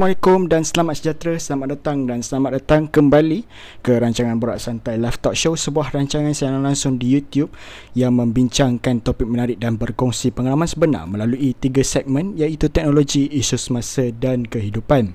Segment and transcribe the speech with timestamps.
[0.00, 3.44] Assalamualaikum dan selamat sejahtera Selamat datang dan selamat datang kembali
[3.84, 7.52] Ke rancangan Borak Santai Live Talk Show Sebuah rancangan siaran langsung di YouTube
[7.92, 14.08] Yang membincangkan topik menarik dan berkongsi pengalaman sebenar Melalui tiga segmen Iaitu teknologi, isu semasa
[14.08, 15.12] dan kehidupan.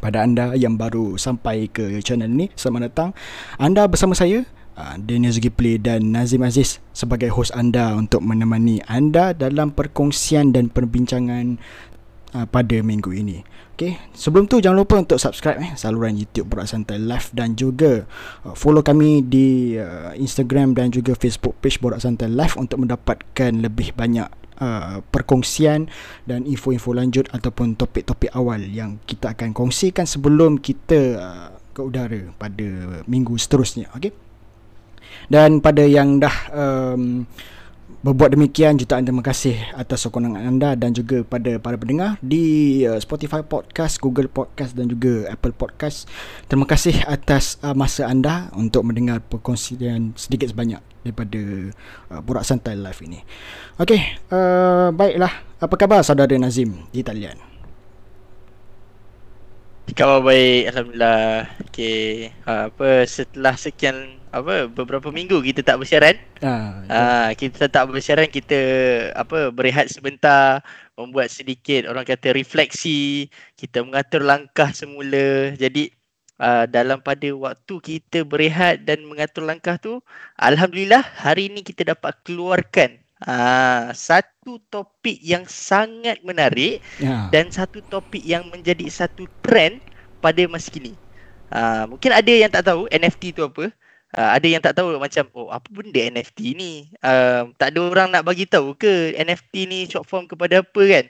[0.00, 3.12] Pada anda yang baru sampai ke channel ni Selamat datang.
[3.60, 9.36] Anda bersama saya uh, Daniel Zulkifli dan Nazim Aziz Sebagai host anda untuk menemani anda
[9.36, 11.60] Dalam perkongsian dan perbincangan
[12.38, 13.42] uh, pada minggu ini.
[13.74, 18.06] Okey, sebelum tu jangan lupa untuk subscribe eh saluran YouTube Borak Santai Live dan juga
[18.46, 23.50] uh, follow kami di uh, Instagram dan juga Facebook page Borak Santai Live untuk mendapatkan
[23.54, 24.26] lebih banyak
[24.58, 25.86] uh, perkongsian
[26.26, 32.34] dan info-info lanjut ataupun topik-topik awal yang kita akan kongsikan sebelum kita uh, ke udara
[32.34, 33.90] pada minggu seterusnya.
[33.94, 34.10] Okey.
[35.30, 37.22] Dan pada yang dah um,
[37.98, 42.94] berbuat demikian jutaan terima kasih atas sokongan anda dan juga pada para pendengar di uh,
[43.02, 46.06] Spotify Podcast, Google Podcast dan juga Apple Podcast.
[46.46, 51.74] Terima kasih atas uh, masa anda untuk mendengar perkongsian sedikit sebanyak daripada
[52.14, 53.18] uh, Borak Santai Live ini.
[53.82, 55.32] Okey, uh, baiklah.
[55.58, 57.57] Apa khabar saudara Nazim di talian?
[59.96, 61.48] Khabar baik, Alhamdulillah.
[61.64, 66.16] Okey, uh, apa setelah sekian apa beberapa minggu kita tak bersiaran.
[66.44, 66.52] Ha,
[66.84, 68.60] uh, kita tak bersiaran kita
[69.16, 70.60] apa berehat sebentar
[70.92, 75.56] membuat sedikit orang kata refleksi, kita mengatur langkah semula.
[75.56, 75.88] Jadi
[76.36, 80.04] uh, dalam pada waktu kita berehat dan mengatur langkah tu
[80.38, 87.26] alhamdulillah hari ini kita dapat keluarkan uh, satu topik yang sangat menarik ya.
[87.32, 89.82] dan satu topik yang menjadi satu trend
[90.22, 90.94] pada masa kini.
[91.48, 93.72] Uh, mungkin ada yang tak tahu NFT tu apa
[94.14, 98.08] uh, ada yang tak tahu macam oh apa benda NFT ni uh, tak ada orang
[98.12, 101.04] nak bagi tahu ke NFT ni short form kepada apa kan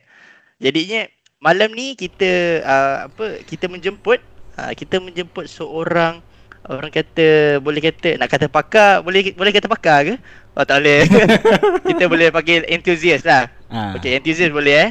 [0.63, 1.07] jadinya
[1.39, 4.19] malam ni kita uh, apa kita menjemput
[4.59, 6.19] uh, kita menjemput seorang
[6.67, 10.15] orang kata boleh kata nak kata pakar boleh boleh kata pakar ke?
[10.59, 11.07] Oh tak boleh.
[11.95, 13.47] Kita boleh panggil enthusiast lah.
[13.71, 13.95] Uh.
[14.01, 14.91] okey enthusiast boleh eh?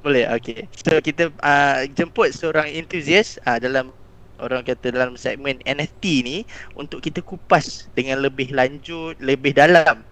[0.00, 3.94] Boleh okey so kita uh, jemput seorang enthusiast uh, dalam
[4.42, 6.36] orang kata dalam segmen NFT ni
[6.74, 10.02] untuk kita kupas dengan lebih lanjut, lebih dalam.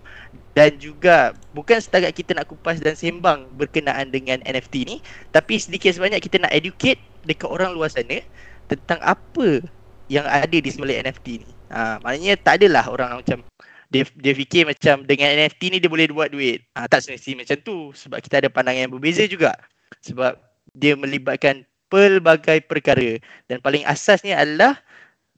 [0.54, 4.96] Dan juga bukan setakat kita nak kupas dan sembang berkenaan dengan NFT ni
[5.34, 8.22] tapi sedikit sebanyak kita nak educate dekat orang luar sana
[8.70, 9.62] tentang apa
[10.10, 11.50] yang ada di sebalik NFT ni.
[11.70, 13.46] Ha, maknanya tak adalah orang macam
[13.90, 16.66] dia, dia fikir macam dengan NFT ni dia boleh buat duit.
[16.74, 19.54] Ha, tak semestinya macam tu sebab kita ada pandangan yang berbeza juga.
[20.02, 20.34] Sebab
[20.74, 24.82] dia melibatkan pelbagai perkara dan paling asasnya adalah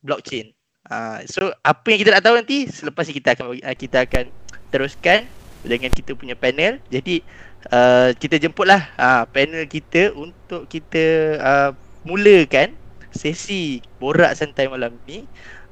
[0.01, 0.53] blockchain.
[0.89, 4.25] Uh, so apa yang kita nak tahu nanti selepas ini kita akan uh, kita akan
[4.69, 5.25] teruskan
[5.65, 6.81] dengan kita punya panel.
[6.93, 7.25] Jadi
[7.73, 11.05] uh, kita jemputlah uh, panel kita untuk kita
[11.41, 11.71] uh,
[12.05, 12.77] mulakan
[13.15, 15.25] sesi borak santai malam ni.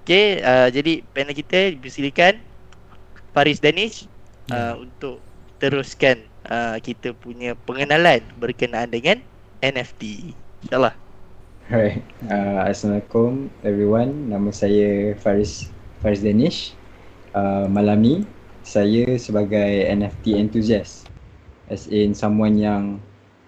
[0.04, 2.40] Okay, uh, jadi panel kita dipersilakan
[3.36, 4.08] Faris Danish
[4.48, 4.88] uh, hmm.
[4.88, 5.20] untuk
[5.60, 9.20] teruskan uh, kita punya pengenalan berkenaan dengan
[9.60, 10.32] NFT.
[10.64, 10.92] InsyaAllah
[11.72, 15.72] Alright, uh, Assalamualaikum everyone Nama saya Faris
[16.04, 16.76] Faris Danish
[17.32, 18.14] uh, Malam ni
[18.60, 21.08] saya sebagai NFT enthusiast
[21.70, 23.00] As in someone yang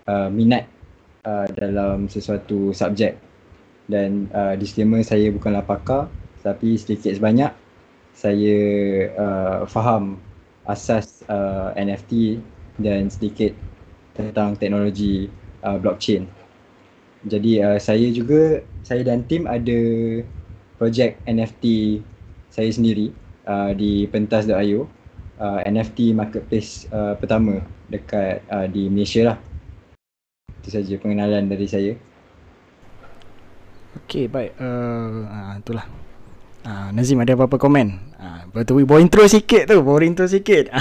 [0.08, 0.64] uh, minat
[1.26, 3.18] uh, dalam sesuatu subjek
[3.90, 6.06] Dan uh, disclaimer saya bukanlah pakar
[6.42, 7.50] Tapi sedikit sebanyak
[8.12, 8.58] saya
[9.16, 10.20] uh, faham
[10.68, 12.38] asas uh, NFT
[12.78, 13.56] dan sedikit
[14.12, 15.26] tentang teknologi
[15.64, 16.28] uh, blockchain
[17.22, 19.78] jadi uh, saya juga saya dan tim ada
[20.74, 21.98] projek NFT
[22.50, 23.14] saya sendiri
[23.46, 24.90] uh, di pentas.io
[25.38, 29.38] uh, NFT marketplace uh, pertama dekat uh, di Malaysia lah.
[30.62, 31.94] Itu saja pengenalan dari saya.
[34.06, 35.86] Okay baik uh, uh, itulah.
[36.62, 37.98] Uh, Nazim ada apa-apa komen?
[38.18, 40.70] Uh, betul bawa intro sikit tu, bawa intro sikit.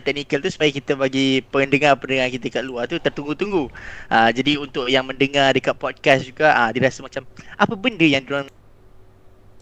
[0.00, 3.70] technical tu supaya kita bagi pendengar-pendengar kita kat luar tu tertunggu-tunggu.
[4.10, 7.22] Uh, jadi untuk yang mendengar dekat podcast juga uh, dia rasa macam
[7.54, 8.48] apa benda yang diorang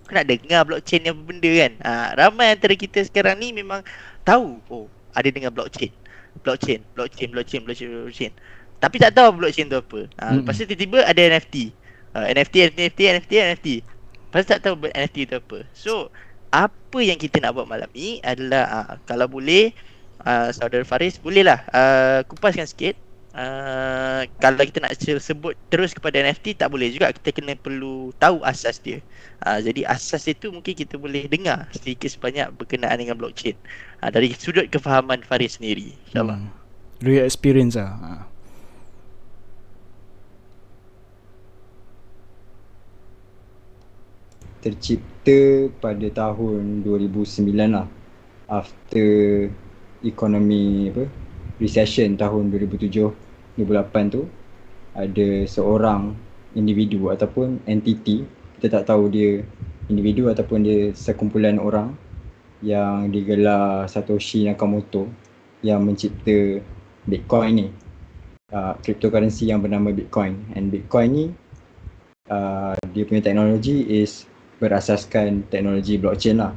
[0.08, 1.72] nak dengar blockchain ni apa benda kan.
[1.84, 3.84] Uh, ramai antara kita sekarang ni memang
[4.24, 5.92] tahu oh ada dengar blockchain.
[6.38, 8.32] Blockchain, blockchain, blockchain, blockchain, blockchain.
[8.78, 10.06] Tapi tak tahu blockchain tu apa.
[10.18, 10.36] Uh, hmm.
[10.42, 11.74] Lepas tu tiba-tiba ada NFT.
[12.14, 13.68] Uh, NFT, NFT, NFT, NFT.
[14.30, 15.58] Lepas tu tak tahu NFT tu apa.
[15.74, 16.14] So,
[16.52, 19.72] apa yang kita nak buat malam ni adalah uh, kalau boleh
[20.24, 22.96] uh, saudara Faris bolehlah uh, kupaskan sikit
[23.36, 28.40] uh, kalau kita nak sebut terus kepada NFT tak boleh juga kita kena perlu tahu
[28.48, 29.04] asas dia
[29.44, 33.54] uh, jadi asas itu mungkin kita boleh dengar sedikit sebanyak berkenaan dengan blockchain
[34.00, 36.50] uh, dari sudut kefahaman Faris sendiri insyaallah hmm.
[37.04, 38.27] real experience lah
[44.68, 47.88] tercipta pada tahun 2009 lah.
[48.48, 49.08] After
[50.04, 51.04] ekonomi apa
[51.58, 54.22] recession tahun 2007 2008 tu
[54.94, 56.14] ada seorang
[56.54, 58.22] individu ataupun entiti
[58.56, 59.42] kita tak tahu dia
[59.88, 61.96] individu ataupun dia sekumpulan orang
[62.62, 65.06] yang digelar Satoshi Nakamoto
[65.62, 66.62] yang mencipta
[67.08, 67.68] Bitcoin ni.
[68.48, 70.48] Uh, cryptocurrency yang bernama Bitcoin.
[70.56, 71.26] And Bitcoin ni
[72.32, 74.27] uh, dia punya teknologi is
[74.58, 76.54] berasaskan teknologi blockchain lah.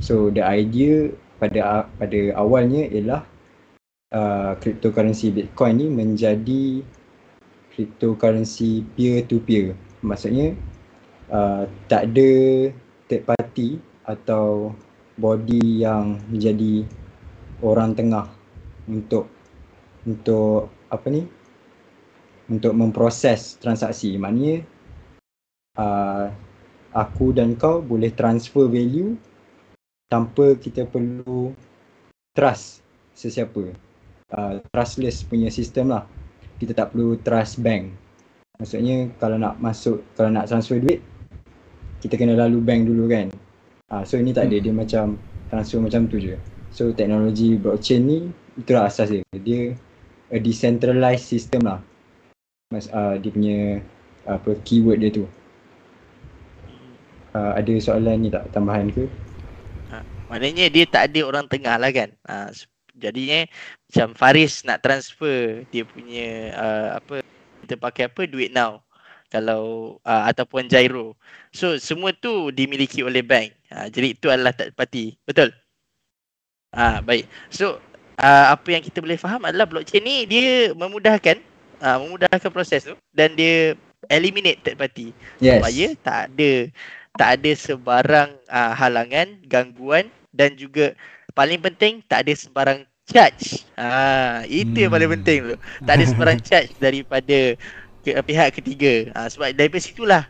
[0.00, 1.10] So the idea
[1.42, 3.22] pada pada awalnya ialah
[4.14, 6.84] uh, cryptocurrency Bitcoin ni menjadi
[7.74, 9.72] cryptocurrency peer to peer
[10.04, 10.56] maksudnya
[11.32, 12.30] uh, tak ada
[13.08, 13.68] third party
[14.04, 14.74] atau
[15.20, 16.88] body yang menjadi
[17.60, 18.26] orang tengah
[18.88, 19.28] untuk
[20.08, 21.28] untuk apa ni?
[22.50, 24.18] Untuk memproses transaksi.
[24.18, 24.66] Maknanya
[25.78, 26.26] uh,
[26.94, 29.14] aku dan kau boleh transfer value
[30.10, 31.54] tanpa kita perlu
[32.34, 32.82] trust
[33.14, 33.74] sesiapa.
[34.30, 36.06] Uh, trustless punya sistem lah.
[36.58, 37.90] Kita tak perlu trust bank.
[38.60, 41.00] Maksudnya kalau nak masuk kalau nak transfer duit
[42.00, 43.30] kita kena lalu bank dulu kan.
[43.90, 44.56] Uh, so ini tak ada.
[44.58, 44.64] Hmm.
[44.64, 45.04] dia macam
[45.50, 46.36] transfer macam tu je.
[46.70, 48.18] So teknologi blockchain ni
[48.58, 49.22] itulah asas dia.
[49.34, 49.74] Dia
[50.30, 51.80] a decentralized system lah.
[52.70, 53.58] Mas, uh, dia punya
[54.22, 55.26] apa keyword dia tu
[57.34, 58.48] uh, ada soalan ni tak?
[58.54, 59.04] Tambahan ke?
[59.90, 62.10] Ha, maknanya dia tak ada orang tengah lah kan?
[62.26, 62.50] Uh,
[63.00, 63.48] jadinya
[63.88, 67.24] macam Faris nak transfer dia punya uh, apa
[67.64, 68.84] kita pakai apa duit now.
[69.30, 71.14] Kalau uh, ataupun gyro
[71.54, 73.54] so semua tu dimiliki oleh bank.
[73.70, 75.14] Uh, jadi itu adalah third party.
[75.22, 75.54] Betul?
[76.74, 77.30] Ah uh, baik.
[77.50, 77.78] So
[78.18, 81.38] uh, apa yang kita boleh faham adalah blockchain ni dia memudahkan
[81.78, 82.98] uh, memudahkan proses tu.
[83.14, 83.78] Dan dia
[84.10, 85.14] eliminate third party.
[85.38, 85.62] Yes.
[85.62, 86.50] supaya tak ada
[87.20, 90.96] tak ada sebarang uh, halangan gangguan dan juga
[91.36, 93.68] paling penting tak ada sebarang charge.
[93.76, 94.82] Ha, itu hmm.
[94.88, 95.16] yang paling hmm.
[95.20, 95.56] penting tu.
[95.84, 97.38] Tak ada sebarang charge daripada
[98.00, 99.12] ke, pihak ketiga.
[99.12, 100.22] Ha, sebab daripada situlah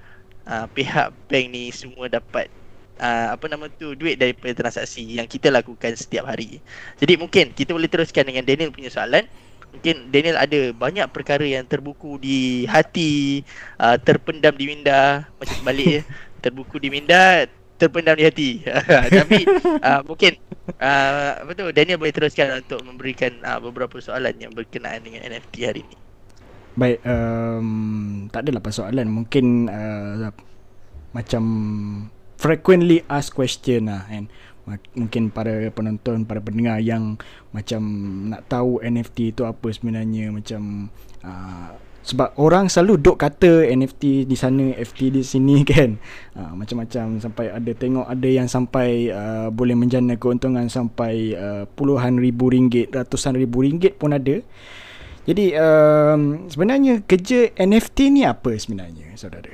[0.50, 2.50] ha, pihak bank ni semua dapat
[2.98, 6.58] ha, apa nama tu duit daripada transaksi yang kita lakukan setiap hari.
[6.98, 9.31] Jadi mungkin kita boleh teruskan dengan Daniel punya soalan.
[9.70, 13.47] Mungkin Daniel ada banyak perkara yang terbuku di hati,
[13.78, 16.02] uh, terpendam di minda macam balik ya.
[16.40, 17.44] Terbuku di minda,
[17.80, 18.50] terpendam di hati.
[19.20, 19.49] Tapi
[19.80, 20.37] uh, mungkin
[20.76, 25.54] uh, apa tu Daniel boleh teruskan untuk memberikan uh, beberapa soalan yang berkenaan dengan NFT
[25.64, 25.97] hari ini.
[26.76, 27.68] Baik, um,
[28.30, 29.09] tak adalah persoalan.
[29.09, 30.30] Mungkin uh,
[31.16, 31.44] macam
[32.37, 34.28] frequently asked question lah kan.
[34.94, 37.18] Mungkin para penonton, para pendengar yang
[37.50, 37.82] macam
[38.30, 40.87] nak tahu NFT itu apa sebenarnya macam
[41.26, 46.00] uh, sebab orang selalu duk kata NFT di sana FT di sini kan
[46.37, 52.16] uh, macam-macam sampai ada tengok ada yang sampai uh, boleh menjana keuntungan sampai uh, puluhan
[52.16, 54.40] ribu ringgit ratusan ribu ringgit pun ada
[55.28, 59.52] jadi um, sebenarnya kerja NFT ni apa sebenarnya saudara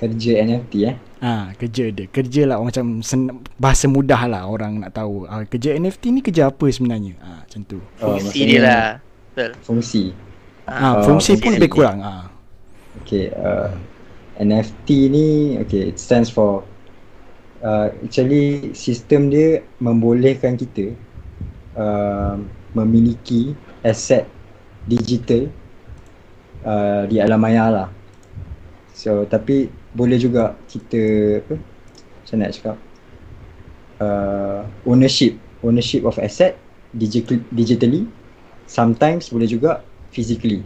[0.00, 2.08] kerja NFT eh Ah, ha, kerja dia.
[2.08, 5.28] Kerja lah macam sen- bahasa mudah lah orang nak tahu.
[5.28, 7.12] Ha, kerja NFT ni kerja apa sebenarnya?
[7.20, 7.78] Ah, ha, macam tu.
[8.00, 8.86] Oh, fungsi dia lah.
[9.36, 9.52] Betul.
[9.60, 10.04] Fungsi.
[10.70, 11.98] Ha, fungsi pun lebih kurang.
[11.98, 12.30] Ha.
[13.02, 13.74] Okay, uh,
[14.38, 16.62] NFT ni, okay, it stands for
[17.66, 20.94] uh, actually sistem dia membolehkan kita
[21.74, 22.38] uh,
[22.78, 24.30] memiliki aset
[24.86, 25.50] digital
[26.62, 27.88] uh, di alam maya lah.
[28.94, 31.02] So, tapi boleh juga kita
[31.42, 31.54] apa?
[31.58, 32.76] Macam nak cakap?
[34.00, 35.34] Uh, ownership,
[35.66, 36.54] ownership of asset
[36.94, 38.06] digital, digitally.
[38.70, 40.62] Sometimes boleh juga physically.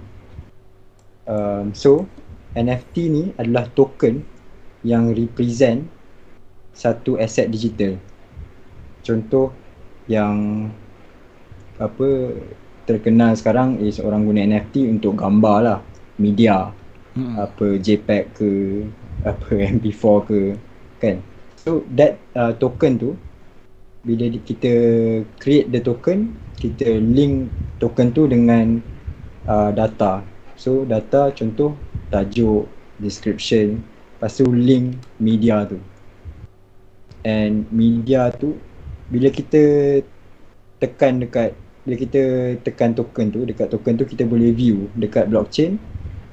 [1.24, 2.04] Um, so
[2.52, 4.24] NFT ni adalah token
[4.84, 5.88] yang represent
[6.76, 7.96] satu aset digital.
[9.04, 9.54] Contoh
[10.10, 10.68] yang
[11.80, 12.36] apa
[12.84, 15.78] terkenal sekarang is orang guna NFT untuk gambar lah,
[16.20, 16.70] media.
[17.14, 17.38] Hmm.
[17.40, 18.50] Apa JPEG ke,
[19.24, 19.48] apa
[19.80, 20.40] MP4 ke,
[21.00, 21.16] kan.
[21.64, 23.10] So that uh, token tu
[24.04, 24.72] bila kita
[25.40, 27.48] create the token, kita link
[27.80, 28.84] token tu dengan
[29.48, 30.22] uh, data.
[30.54, 31.74] So data contoh
[32.08, 32.68] tajuk,
[33.00, 33.82] description,
[34.16, 35.80] lepas tu link media tu.
[37.24, 38.56] And media tu
[39.08, 39.62] bila kita
[40.80, 42.22] tekan dekat bila kita
[42.64, 45.76] tekan token tu dekat token tu kita boleh view dekat blockchain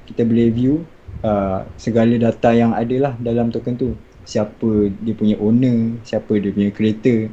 [0.08, 0.84] kita boleh view
[1.24, 3.88] uh, segala data yang ada lah dalam token tu
[4.24, 7.28] siapa dia punya owner siapa dia punya creator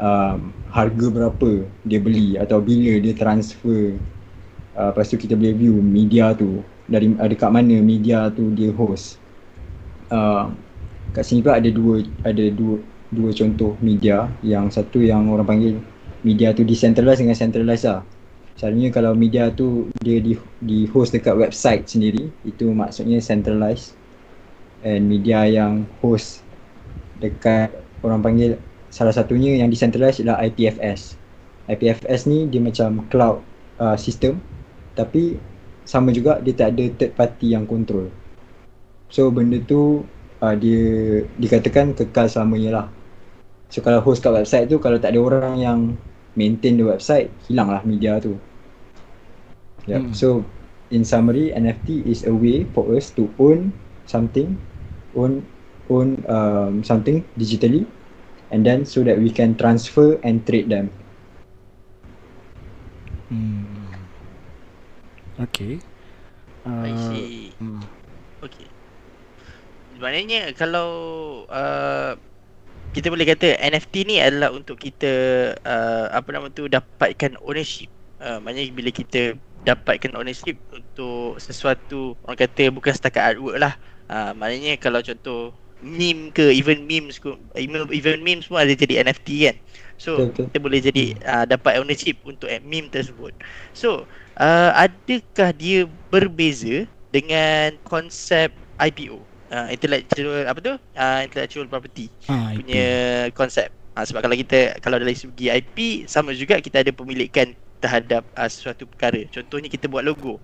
[0.00, 4.00] um, harga berapa dia beli atau bila dia transfer
[4.76, 6.60] uh, lepas tu kita boleh view media tu.
[6.88, 9.18] Dari uh, dekat mana media tu dia host.
[10.12, 10.52] Uh,
[11.16, 12.80] kat sini pula ada dua ada dua
[13.12, 14.28] dua contoh media.
[14.44, 15.74] Yang satu yang orang panggil
[16.22, 18.02] media tu decentralized dengan centralized lah.
[18.52, 23.96] Selalunya kalau media tu dia di, di host dekat website sendiri itu maksudnya centralized.
[24.82, 26.42] And media yang host
[27.22, 27.70] dekat
[28.02, 28.58] orang panggil
[28.92, 31.16] salah satunya yang decentralized adalah IPFS
[31.70, 33.40] IPFS ni dia macam cloud
[33.78, 34.42] uh, system
[34.92, 35.38] tapi
[35.82, 38.08] sama juga dia tak ada third party yang control
[39.10, 40.06] so benda tu
[40.40, 40.84] uh, dia
[41.36, 42.86] dikatakan kekal selamanya lah
[43.72, 45.78] so kalau host kat website tu kalau tak ada orang yang
[46.38, 48.36] maintain the website hilang lah media tu
[49.84, 50.00] yep.
[50.00, 50.12] hmm.
[50.14, 50.44] so
[50.92, 53.72] in summary NFT is a way for us to own
[54.04, 54.56] something
[55.16, 55.44] own
[55.90, 57.84] own um, something digitally
[58.52, 60.92] and then so that we can transfer and trade them
[63.32, 63.81] hmm.
[65.48, 65.82] Okay.
[66.62, 67.50] Uh, I see.
[67.58, 67.82] Hmm.
[68.42, 68.66] Okay.
[69.98, 70.90] Maknanya kalau
[71.50, 72.14] uh,
[72.92, 75.12] kita boleh kata NFT ni adalah untuk kita
[75.62, 77.90] uh, apa nama tu dapatkan ownership.
[78.22, 83.74] Uh, maknanya bila kita dapatkan ownership untuk sesuatu orang kata bukan setakat artwork lah.
[84.06, 89.02] Uh, maknanya kalau contoh meme ke even memes ke even, even memes pun ada jadi
[89.02, 89.56] NFT kan.
[89.98, 93.34] So betul, kita boleh jadi uh, dapat ownership untuk meme tersebut.
[93.74, 94.06] So
[94.42, 96.84] uh, adakah dia berbeza
[97.14, 98.50] dengan konsep
[98.82, 99.22] IPO?
[99.52, 100.74] Uh, intellectual apa tu?
[100.96, 102.88] Uh, intellectual property ah, punya
[103.36, 103.68] konsep.
[103.92, 107.52] Uh, sebab kalau kita kalau dari segi IP sama juga kita ada pemilikan
[107.84, 109.20] terhadap uh, sesuatu perkara.
[109.28, 110.40] Contohnya kita buat logo.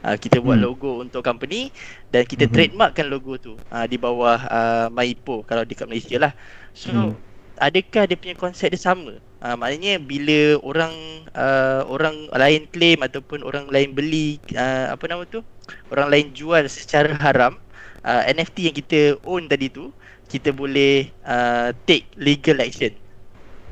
[0.00, 0.66] Uh, kita buat hmm.
[0.66, 1.68] logo untuk company
[2.08, 2.52] dan kita hmm.
[2.52, 6.32] trademarkkan logo tu uh, di bawah uh, Maipo kalau dekat Malaysia lah.
[6.72, 9.18] So hmm adakah dia punya konsep dia sama?
[9.44, 10.94] Uh, maknanya bila orang
[11.36, 15.44] uh, orang lain claim ataupun orang lain beli uh, apa nama tu?
[15.92, 17.60] Orang lain jual secara haram
[18.06, 19.92] uh, NFT yang kita own tadi tu,
[20.26, 22.94] kita boleh uh, take legal action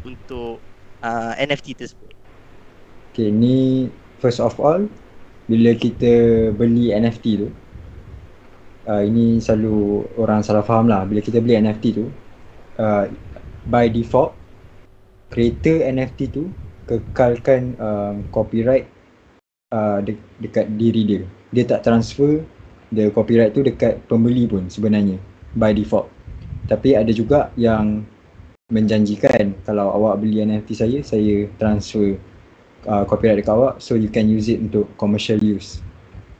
[0.04, 0.60] untuk
[1.00, 2.12] uh, NFT tersebut.
[3.14, 3.88] Okay, ni
[4.18, 4.90] first of all
[5.46, 6.12] bila kita
[6.56, 7.48] beli NFT tu
[8.88, 12.08] uh, ini selalu orang salah faham lah bila kita beli NFT tu
[12.80, 13.04] uh,
[13.68, 14.36] by default
[15.34, 16.46] creator NFT tu
[16.84, 18.86] kekalkan um, copyright
[19.74, 21.22] uh, de- dekat diri dia.
[21.50, 22.44] Dia tak transfer
[22.94, 25.18] the copyright tu dekat pembeli pun sebenarnya
[25.56, 26.06] by default.
[26.70, 28.06] Tapi ada juga yang
[28.72, 32.16] menjanjikan kalau awak beli NFT saya, saya transfer
[32.86, 35.82] uh, copyright dekat awak so you can use it untuk commercial use.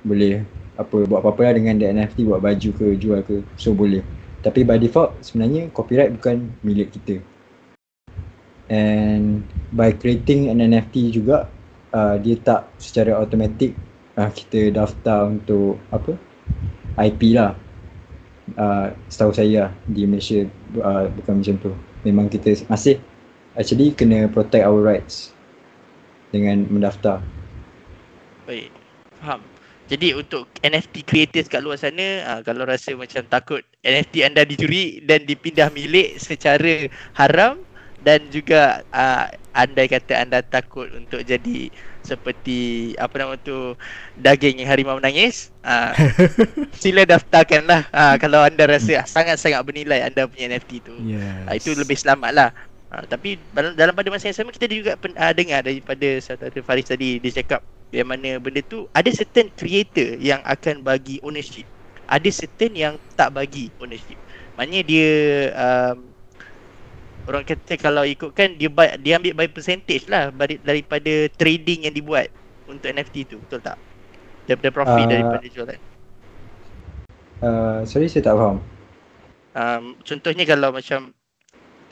[0.04, 4.02] Boleh apa buat apa-apa lah dengan the NFT buat baju ke jual ke so boleh.
[4.44, 7.24] Tapi by default sebenarnya copyright bukan milik kita.
[8.68, 11.48] And by creating an NFT juga
[11.96, 13.72] uh, dia tak secara automatik
[14.20, 16.12] uh, kita daftar untuk apa
[17.00, 17.56] IP lah.
[18.60, 20.44] Uh, setahu saya lah, di Malaysia
[20.76, 21.72] uh, bukan macam tu.
[22.04, 23.00] Memang kita masih
[23.56, 25.32] actually kena protect our rights
[26.28, 27.24] dengan mendaftar.
[28.44, 28.68] Baik,
[29.16, 29.53] faham.
[29.84, 35.04] Jadi untuk NFT creators kat luar sana uh, Kalau rasa macam takut NFT anda dicuri
[35.04, 37.60] dan dipindah milik secara haram
[38.00, 41.70] Dan juga uh, andai kata anda takut untuk jadi
[42.04, 43.72] seperti apa nama tu
[44.20, 45.96] daging yang harimau menangis uh,
[46.84, 47.88] Sila daftarkanlah.
[47.88, 50.92] Uh, kalau anda rasa sangat-sangat bernilai anda punya NFT tu.
[51.00, 51.48] Yes.
[51.48, 52.50] uh, Itu lebih selamat lah
[52.94, 53.34] Uh, tapi
[53.74, 57.42] dalam pada masa yang sama kita juga pen, uh, dengar daripada Saudara Faris tadi dia
[57.42, 61.64] cakap yang mana benda tu ada certain creator yang akan bagi ownership.
[62.10, 64.18] Ada certain yang tak bagi ownership.
[64.58, 65.10] Maknanya dia
[65.54, 65.96] um,
[67.30, 70.34] orang kata kalau ikutkan dia buy, dia ambil by percentage lah
[70.66, 72.28] daripada trading yang dibuat
[72.66, 73.38] untuk NFT tu.
[73.46, 73.78] Betul tak?
[74.44, 75.80] Daripada profit uh, daripada jualan.
[77.40, 78.58] Uh, sorry saya tak faham.
[79.54, 81.14] Um, contohnya kalau macam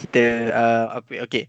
[0.02, 1.44] kita uh, okay, okay.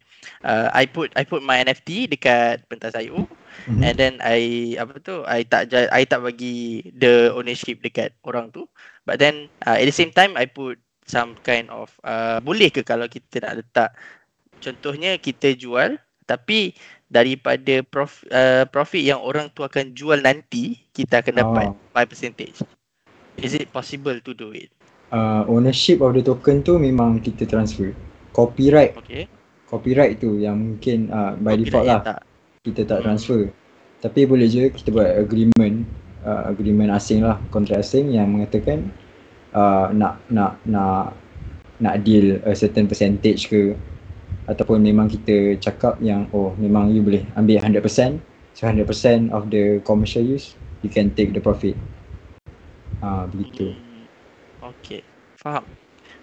[0.46, 3.26] Uh, I put I put my NFT dekat pentas IO
[3.68, 3.82] mm-hmm.
[3.82, 8.66] and then I apa tu I tak I tak bagi the ownership dekat orang tu.
[9.08, 12.82] But then uh, at the same time I put some kind of uh, boleh ke
[12.82, 13.90] kalau kita nak letak?
[14.64, 16.72] Contohnya kita jual tapi
[17.12, 22.00] daripada prof, uh, profit yang orang tu akan jual nanti kita akan dapat oh.
[22.00, 22.58] 5 percentage.
[23.38, 24.72] Is it possible to do it?
[25.14, 27.94] Uh, ownership of the token tu memang kita transfer.
[28.34, 28.98] Copyright.
[28.98, 29.30] Okay.
[29.74, 32.02] copyright tu yang mungkin uh, by copyright default lah.
[32.06, 32.20] tak
[32.64, 33.52] kita tak transfer.
[34.00, 35.84] Tapi boleh je kita buat agreement
[36.24, 38.88] uh, agreement asing lah kontrak asing yang mengatakan
[39.52, 41.12] uh, nak nak nak
[41.84, 43.76] nak deal a certain percentage ke.
[44.48, 48.20] Ataupun memang kita cakap yang oh memang you boleh ambil 100%
[48.56, 51.76] so 100% of the commercial use you can take the profit.
[53.04, 53.76] Ah uh, begitu.
[54.64, 55.04] Okey
[55.36, 55.68] faham.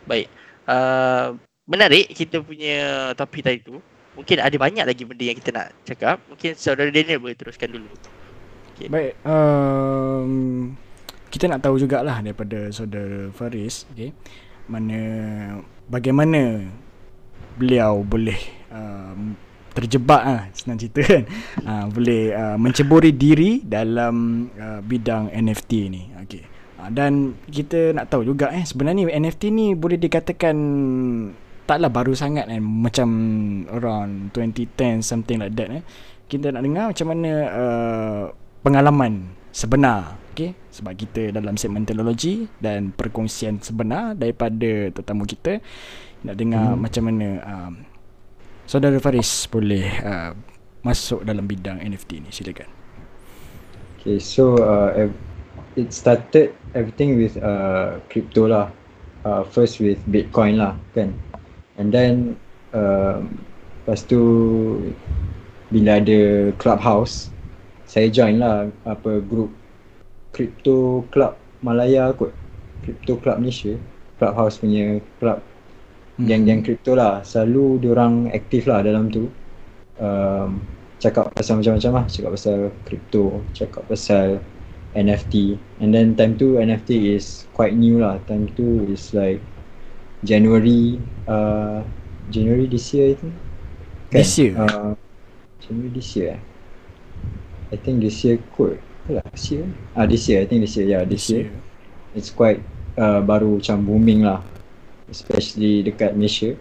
[0.09, 0.33] Baik.
[0.65, 1.37] Uh,
[1.69, 3.77] menarik kita punya topik tadi tu
[4.21, 6.21] mungkin ada banyak lagi benda yang kita nak cakap.
[6.29, 7.89] Mungkin saudara Daniel boleh teruskan dulu.
[8.81, 8.89] Okay.
[8.89, 10.73] baik um,
[11.29, 14.17] kita nak tahu jugalah daripada saudara Faris okay,
[14.73, 15.01] mana
[15.85, 16.65] bagaimana
[17.61, 18.41] beliau boleh
[18.73, 19.13] uh,
[19.77, 21.25] terjebak ah senang cerita kan?
[21.61, 26.43] Uh, boleh uh, menceburi diri dalam uh, bidang NFT ni okey.
[26.81, 30.57] Uh, dan kita nak tahu juga eh sebenarnya NFT ni boleh dikatakan
[31.71, 33.09] taklah baru sangat kan macam
[33.71, 35.83] around 2010 something like that eh.
[36.27, 38.23] Kita nak dengar macam mana uh,
[38.67, 45.59] pengalaman sebenar okey sebab kita dalam segmen teknologi dan perkongsian sebenar daripada tetamu kita
[46.27, 46.79] nak dengar hmm.
[46.79, 47.73] macam mana um,
[48.67, 50.35] saudara Faris boleh uh,
[50.83, 52.31] masuk dalam bidang NFT ni.
[52.35, 52.67] Silakan.
[54.03, 55.07] Okay so uh,
[55.79, 58.75] it started everything with uh, crypto lah.
[59.21, 61.13] Uh, first with bitcoin lah kan
[61.81, 62.37] and then
[62.77, 63.25] uh,
[63.83, 64.21] lepas tu
[65.73, 67.33] bila ada clubhouse
[67.89, 69.51] saya join lah apa group
[70.31, 72.33] crypto club Malaya kot.
[72.81, 73.77] Crypto club Malaysia.
[74.17, 75.41] Clubhouse punya club.
[76.17, 76.27] Hmm.
[76.29, 77.21] geng-geng kripto lah.
[77.25, 79.29] Selalu diorang aktif lah dalam tu.
[80.01, 80.65] Um,
[81.01, 82.05] cakap pasal macam-macam lah.
[82.09, 84.41] Cakap pasal kripto cakap pasal
[84.91, 88.19] NFT and then time tu NFT is quite new lah.
[88.27, 89.39] Time tu is like
[90.23, 91.81] January uh,
[92.29, 93.35] January this year I think
[94.11, 94.19] kan?
[94.21, 94.93] this year uh,
[95.65, 96.41] January this year eh?
[97.71, 98.77] I think this year kot
[99.09, 99.65] lah this year
[99.97, 101.45] ah this year I think this year yeah this, this year.
[101.49, 101.59] year
[102.15, 102.61] it's quite
[102.99, 104.43] uh, baru macam booming lah
[105.11, 106.55] especially dekat Malaysia.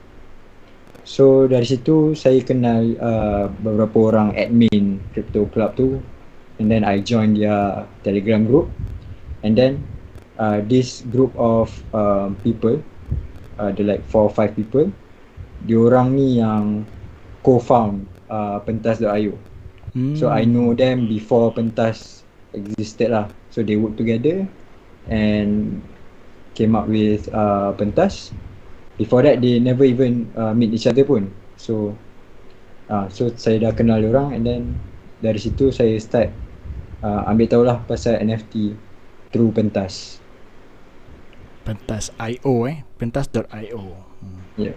[1.06, 6.02] So dari situ saya kenal uh, beberapa orang admin crypto club tu
[6.62, 8.70] and then I join their telegram group
[9.42, 9.82] and then
[10.38, 12.78] uh, this group of um, people
[13.60, 14.88] uh, the like four or five people.
[15.68, 16.88] Diorang ni yang
[17.44, 19.36] co-found uh, pentas.io
[19.94, 20.16] hmm.
[20.16, 22.24] so I know them before pentas
[22.56, 23.28] existed lah.
[23.52, 24.46] So they work together
[25.10, 25.82] and
[26.54, 28.32] came up with uh, pentas.
[29.00, 31.32] Before that they never even uh, meet each other pun.
[31.56, 31.96] So
[32.92, 34.62] uh, so saya dah kenal orang and then
[35.20, 36.32] dari situ saya start
[37.04, 38.76] uh, ambil tahulah pasal NFT
[39.32, 40.20] through pentas.
[41.64, 43.84] Pentas IO eh pentas.io
[44.20, 44.42] hmm.
[44.60, 44.76] yeah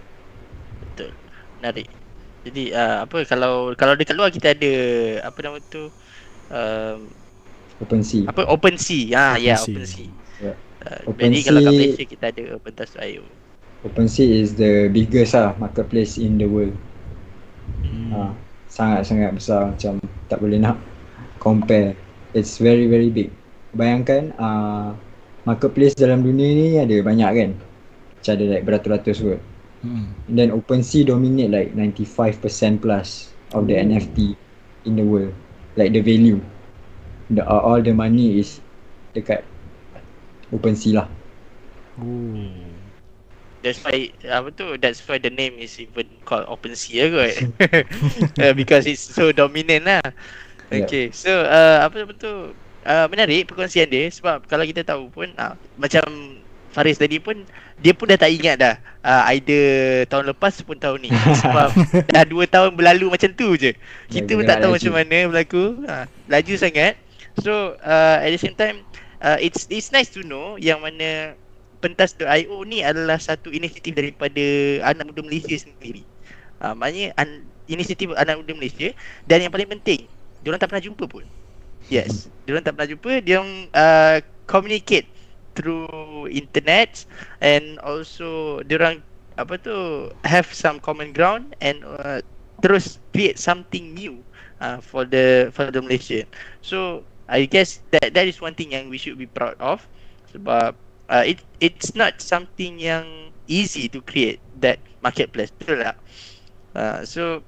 [0.80, 1.10] betul
[1.58, 1.90] menarik
[2.42, 4.72] jadi uh, apa kalau kalau dekat luar kita ada
[5.26, 5.90] apa nama tu
[6.50, 6.98] um,
[7.82, 10.06] OpenSea apa OpenSea ah ya yeah, OpenSea
[10.40, 10.56] yeah.
[10.82, 13.22] Uh, jadi kalau kat Malaysia kita ada pentas.io
[13.82, 16.74] OpenSea is the biggest lah marketplace in the world.
[17.82, 18.14] Hmm.
[18.14, 18.18] Ha,
[18.70, 19.98] sangat-sangat besar macam
[20.30, 20.78] tak boleh nak
[21.42, 21.98] compare.
[22.30, 23.34] It's very very big.
[23.74, 24.94] Bayangkan uh,
[25.42, 27.50] marketplace dalam dunia ni ada banyak kan?
[28.22, 29.40] Macam ada like beratus-ratus kot.
[29.82, 30.14] Hmm.
[30.30, 33.98] And then OpenSea dominate like 95% plus of the hmm.
[33.98, 34.38] NFT
[34.86, 35.34] in the world.
[35.74, 36.38] Like the value.
[37.34, 38.62] The, uh, all the money is
[39.10, 39.42] dekat
[40.54, 41.10] OpenSea lah.
[41.98, 42.46] Ooh.
[43.66, 47.34] That's why apa tu that's why the name is even called OpenSea kot.
[48.42, 50.02] uh, because it's so dominant lah.
[50.70, 51.10] Okay.
[51.10, 51.18] Yeah.
[51.18, 52.54] So uh, apa apa tu
[52.86, 56.02] uh, menarik perkongsian dia sebab kalau kita tahu pun uh, macam
[56.72, 57.36] Faris tadi pun
[57.76, 59.64] dia pun dah tak ingat dah uh, either
[60.08, 61.68] tahun lepas pun tahun ni sebab
[62.16, 63.76] dah 2 tahun berlalu macam tu je.
[64.08, 64.78] Kita pun tak tahu laju.
[64.80, 65.64] macam mana berlaku.
[65.84, 66.96] Uh, laju sangat.
[67.44, 68.88] So uh, at the same time
[69.20, 71.36] uh, it's it's nice to know yang mana
[71.82, 74.44] pentas.io ni adalah satu inisiatif daripada
[74.86, 76.06] anak muda Malaysia sendiri.
[76.62, 78.94] Ha, maknanya an, inisiatif anak muda Malaysia
[79.26, 80.06] dan yang paling penting,
[80.46, 81.26] diorang tak pernah jumpa pun.
[81.90, 85.10] Yes, diorang tak pernah jumpa, dia uh, communicate
[85.54, 87.04] through internet
[87.40, 89.02] and also diorang
[89.40, 92.20] apa tu have some common ground and uh,
[92.60, 94.22] terus create something new
[94.60, 96.24] uh, for the for the Malaysia.
[96.60, 99.88] So I guess that that is one thing yang we should be proud of
[100.32, 100.76] sebab
[101.08, 105.96] uh, it it's not something yang easy to create that marketplace betul tak
[106.76, 107.42] uh, so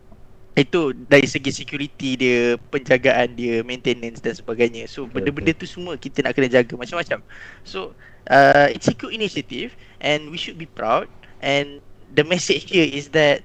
[0.55, 4.87] itu dari segi security dia penjagaan dia maintenance dan sebagainya.
[4.87, 7.27] So benda-benda tu semua kita nak kena jaga macam-macam.
[7.67, 7.91] So
[8.31, 11.11] uh, it's a good initiative and we should be proud.
[11.43, 11.83] And
[12.15, 13.43] the message here is that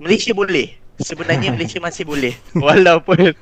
[0.00, 0.72] Malaysia boleh.
[1.04, 2.32] Sebenarnya Malaysia masih boleh.
[2.56, 3.36] Walaupun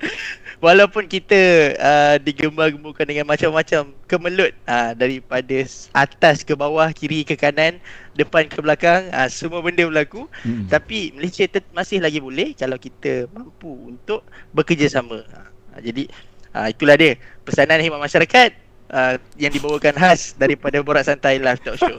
[0.62, 5.59] walaupun kita uh, digembar-gemburkan dengan macam-macam kemelut uh, daripada
[5.90, 7.83] atas ke bawah, kiri ke kanan,
[8.14, 10.31] depan ke belakang, uh, semua benda berlaku.
[10.46, 10.70] Hmm.
[10.70, 11.44] Tapi Malaysia
[11.75, 14.22] masih lagi boleh kalau kita mampu untuk
[14.55, 15.27] bekerjasama.
[15.27, 16.07] Uh, jadi
[16.55, 18.55] uh, itulah dia pesanan khidmat masyarakat
[18.94, 21.98] uh, yang dibawakan khas daripada Borak Santai Live Talk Show.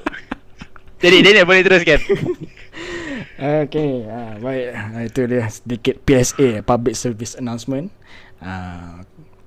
[1.03, 1.99] jadi Daniel boleh teruskan.
[3.43, 4.67] Okay, uh, baik.
[4.71, 7.89] Uh, itu dia sedikit PSA, Public Service Announcement.
[8.43, 9.01] Uh,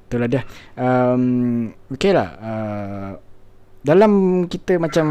[0.08, 0.42] itulah dia.
[0.74, 2.28] Um, okay lah.
[2.40, 3.12] Uh,
[3.86, 4.12] dalam
[4.50, 5.06] kita macam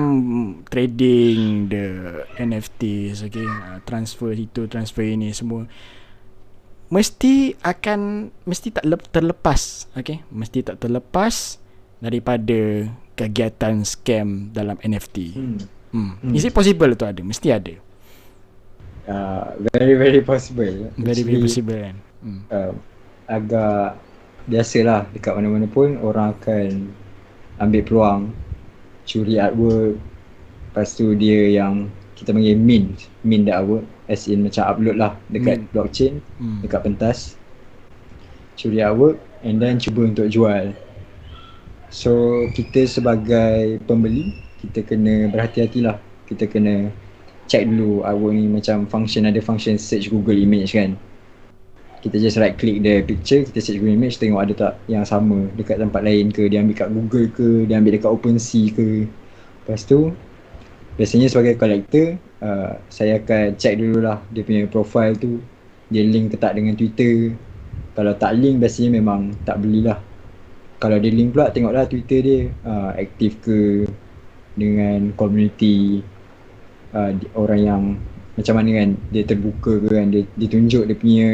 [0.68, 1.86] trading the
[2.36, 5.64] NFTs, okay, uh, transfer itu, transfer ini semua,
[6.92, 8.84] mesti akan mesti tak
[9.16, 11.56] terlepas, okay, mesti tak terlepas
[12.04, 15.18] daripada kegiatan scam dalam NFT.
[15.34, 15.58] Hmm.
[15.96, 16.12] Hmm.
[16.20, 16.36] hmm.
[16.36, 17.24] Is it possible tu ada?
[17.24, 17.74] Mesti ada.
[19.06, 20.92] Uh, very very possible.
[21.00, 21.98] Very Actually, very possible kan.
[22.20, 22.42] Hmm.
[22.52, 22.74] Uh,
[23.26, 23.98] agak
[24.46, 26.94] biasalah dekat mana-mana pun orang akan
[27.58, 28.22] ambil peluang
[29.06, 29.98] curi artwork.
[30.72, 35.18] Lepas tu dia yang kita panggil mint mint the artwork as in macam upload lah
[35.34, 35.70] dekat mint.
[35.74, 36.62] blockchain hmm.
[36.66, 37.20] dekat pentas.
[38.56, 40.74] Curi artwork and then cuba untuk jual.
[41.90, 44.36] So kita sebagai pembeli
[44.66, 46.90] kita kena berhati-hatilah kita kena
[47.46, 50.98] check dulu artwork ni macam function ada function search Google image kan
[52.06, 55.50] kita just right click the picture kita search Google image tengok ada tak yang sama.
[55.58, 59.10] Dekat tempat lain ke dia ambil kat Google ke dia ambil dekat OpenSea ke.
[59.66, 60.14] Lepas tu
[61.02, 65.42] biasanya sebagai collector uh, saya akan check dululah dia punya profile tu
[65.90, 67.34] dia link ke tak dengan Twitter.
[67.98, 69.98] Kalau tak link biasanya memang tak belilah
[70.78, 73.90] kalau dia link pula tengoklah Twitter dia uh, aktif ke
[74.54, 76.06] dengan community
[76.94, 77.82] uh, orang yang
[78.36, 81.30] macam mana kan dia terbuka ke kan dia, dia tunjuk dia punya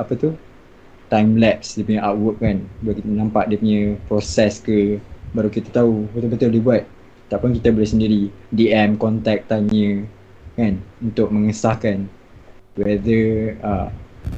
[0.00, 0.32] apa tu?
[1.10, 2.64] Time lapse dia punya artwork kan.
[2.80, 4.96] Baru kita nampak dia punya proses ke
[5.36, 6.82] baru kita tahu betul-betul dia buat.
[7.30, 8.22] Tak pun kita boleh sendiri.
[8.50, 10.06] DM contact tanya
[10.56, 10.80] kan?
[11.02, 12.06] Untuk mengesahkan
[12.78, 13.88] whether uh,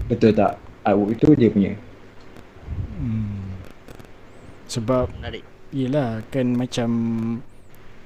[0.08, 1.72] betul tak artwork itu dia punya.
[3.02, 3.58] Hmm.
[4.70, 5.42] sebab Menarik.
[5.74, 6.90] yelah kan macam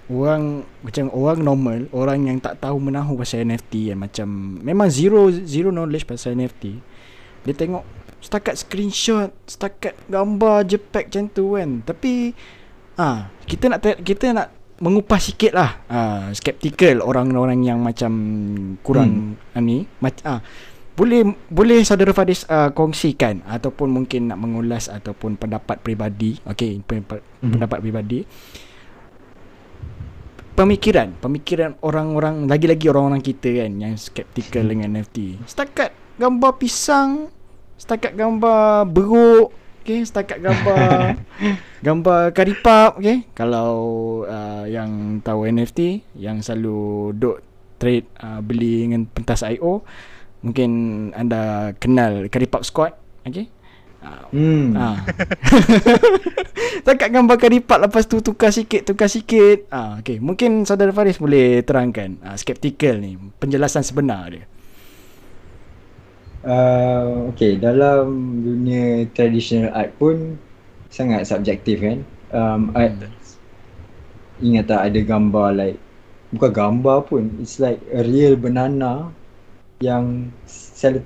[0.09, 3.99] orang macam orang normal orang yang tak tahu menahu pasal NFT kan.
[3.99, 4.29] Macam
[4.63, 6.81] memang zero zero knowledge pasal NFT
[7.47, 7.85] dia tengok
[8.19, 12.35] setakat screenshot setakat gambar jepeg macam tu kan tapi
[12.99, 14.49] ah ha, kita nak kita nak
[14.83, 15.99] mengupas sikit lah ha,
[16.35, 18.13] skeptical orang-orang yang macam
[18.83, 19.63] kurang hmm.
[19.63, 20.41] ni macam ah
[20.97, 27.53] boleh boleh saudara Fadis uh, kongsikan ataupun mungkin nak mengulas ataupun pendapat peribadi okey hmm.
[27.53, 28.25] pendapat peribadi
[30.57, 34.71] pemikiran pemikiran orang-orang lagi-lagi orang-orang kita kan yang skeptikal hmm.
[34.73, 37.29] dengan NFT setakat gambar pisang
[37.77, 39.53] setakat gambar beruk
[39.85, 41.21] okey setakat gambar
[41.87, 43.73] gambar karipap okey kalau
[44.25, 47.45] uh, yang tahu NFT yang selalu duk
[47.77, 49.85] trade uh, beli dengan pentas IO
[50.41, 50.71] mungkin
[51.13, 52.97] anda kenal karipap squad
[53.29, 53.53] okey
[54.31, 54.71] Hmm.
[54.79, 55.03] Ha.
[56.87, 59.67] Takat gambar karipat lepas tu tukar sikit, tukar sikit.
[59.75, 60.23] Ah, ha, okay.
[60.23, 64.47] Mungkin saudara Faris boleh terangkan ha, skeptical ni, penjelasan sebenar dia.
[66.47, 70.39] Uh, okay, dalam dunia traditional art pun
[70.87, 72.07] sangat subjektif kan.
[72.31, 72.95] Um, art,
[74.39, 75.79] ingat tak ada gambar like,
[76.31, 79.11] bukan gambar pun, it's like a real banana
[79.83, 81.03] yang sel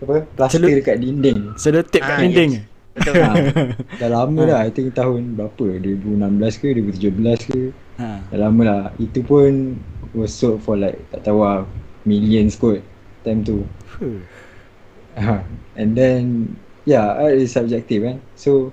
[0.00, 1.40] apa plaster Selu- dekat dinding.
[1.58, 2.52] Selotip kat ah, dinding.
[2.62, 2.68] Yes.
[2.90, 3.14] Betul.
[3.22, 3.30] ha,
[4.00, 4.58] dah lama dah.
[4.66, 5.78] I think tahun berapa?
[5.82, 7.60] 2016 ke 2017 ke?
[8.00, 8.08] Ha.
[8.32, 8.82] Dah lama lah.
[8.98, 9.78] Itu pun
[10.14, 11.62] was sold for like tak tahu lah
[12.02, 12.82] millions kot
[13.22, 13.62] time tu.
[15.18, 15.42] Ha.
[15.74, 18.18] And then yeah, art is subjective kan.
[18.36, 18.70] So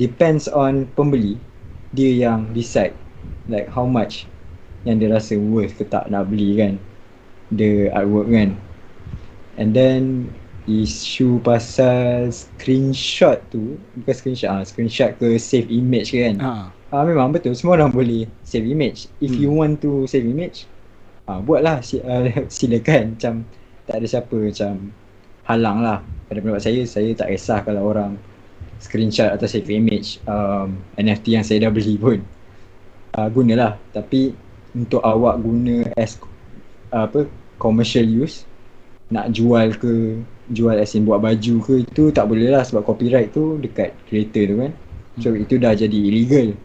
[0.00, 1.36] depends on pembeli
[1.92, 2.96] dia yang decide
[3.46, 4.24] like how much
[4.88, 6.74] yang dia rasa worth ke tak nak beli kan
[7.52, 8.56] the artwork kan
[9.60, 10.32] and then
[10.64, 16.52] isu pasal screenshot tu bukan screenshot ah screenshot ke save image ke kan ha.
[16.94, 19.42] ah memang betul semua orang boleh save image if hmm.
[19.42, 20.64] you want to save image
[21.28, 23.34] ah buatlah uh, silakan macam
[23.84, 24.94] tak ada siapa macam
[25.46, 25.98] halang lah.
[26.28, 28.16] Pada pendapat saya saya tak kisah kalau orang
[28.82, 32.18] screenshot atau save image um, NFT yang saya dah beli pun.
[33.14, 33.78] Uh, gunalah.
[33.92, 34.32] Tapi
[34.72, 36.16] untuk awak guna as
[36.90, 37.28] uh, apa
[37.60, 38.48] commercial use
[39.12, 40.16] nak jual ke
[40.50, 44.44] jual as in buat baju ke itu tak boleh lah sebab copyright tu dekat creator
[44.48, 44.72] tu kan.
[45.20, 45.44] So hmm.
[45.44, 46.56] itu dah jadi illegal.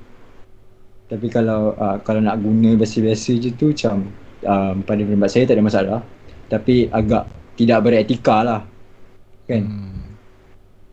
[1.08, 4.12] Tapi kalau uh, kalau nak guna biasa-biasa je tu macam
[4.48, 6.00] um, pada pendapat saya tak ada masalah.
[6.48, 8.62] Tapi agak tidak beretika lah
[9.50, 9.64] kan?
[9.66, 9.98] Hmm.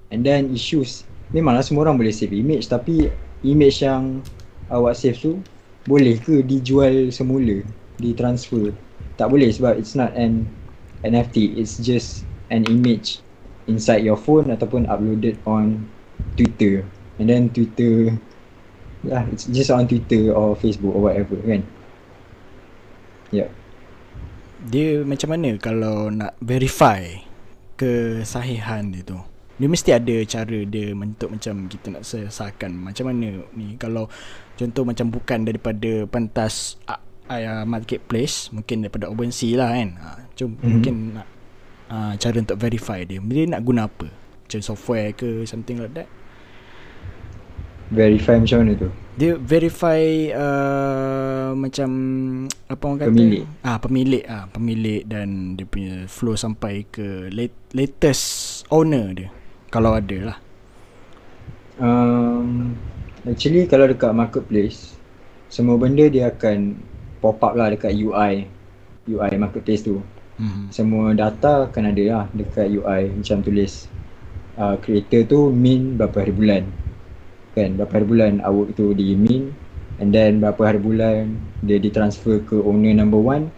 [0.08, 3.10] And then issues Memanglah semua orang boleh save image Tapi
[3.44, 4.24] image yang
[4.72, 5.42] awak save tu
[5.84, 7.60] Boleh ke dijual semula
[8.00, 8.72] Ditransfer?
[9.20, 10.48] Tak boleh sebab it's not an
[11.04, 13.20] NFT It's just an image
[13.68, 15.84] inside your phone Ataupun uploaded on
[16.38, 16.86] Twitter.
[17.18, 18.14] And then Twitter
[19.04, 21.66] Yeah, it's just on Twitter or Facebook or whatever kan?
[23.34, 23.50] Yeah
[24.64, 27.04] dia macam mana kalau nak verify
[27.76, 29.20] kesahihan dia tu?
[29.54, 32.74] Dia mesti ada cara dia untuk macam kita nak sesahkan.
[32.74, 33.78] Macam mana ni?
[33.78, 34.10] Kalau
[34.58, 39.88] contoh macam bukan daripada pentas uh, marketplace mungkin daripada OpenSea lah kan?
[39.94, 40.66] Uh, cuma mm-hmm.
[40.66, 41.28] mungkin nak
[41.92, 43.22] uh, cara untuk verify dia.
[43.22, 44.10] Dia nak guna apa?
[44.10, 46.08] Macam software ke something like that
[47.90, 48.88] verify macam mana tu?
[49.14, 50.02] Dia verify
[50.34, 51.90] uh, macam
[52.66, 53.10] apa orang kata?
[53.14, 53.44] Pemilik.
[53.62, 57.30] Ah pemilik ah pemilik dan dia punya flow sampai ke
[57.74, 58.24] latest
[58.74, 59.28] owner dia.
[59.70, 60.38] Kalau ada lah.
[61.78, 62.78] Um,
[63.26, 64.94] actually kalau dekat marketplace
[65.50, 66.78] semua benda dia akan
[67.18, 68.46] pop up lah dekat UI
[69.10, 69.98] UI marketplace tu.
[70.34, 70.66] Hmm.
[70.74, 73.86] semua data akan ada lah dekat UI macam tulis
[74.58, 76.62] uh, creator tu min berapa hari bulan
[77.54, 79.54] kan berapa hari bulan awak tu di mint
[80.02, 83.48] and then berapa hari bulan dia ditransfer ke owner number one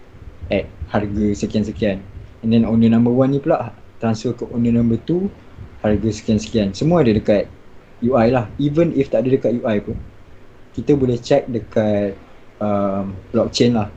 [0.52, 1.98] at harga sekian-sekian.
[2.44, 5.32] And then owner number one ni pula transfer ke owner number two
[5.82, 6.76] harga sekian-sekian.
[6.76, 7.48] Semua ada dekat
[8.04, 8.46] UI lah.
[8.60, 9.96] Even if tak ada dekat UI pun
[10.76, 12.14] kita boleh check dekat
[12.60, 13.88] um, blockchain lah.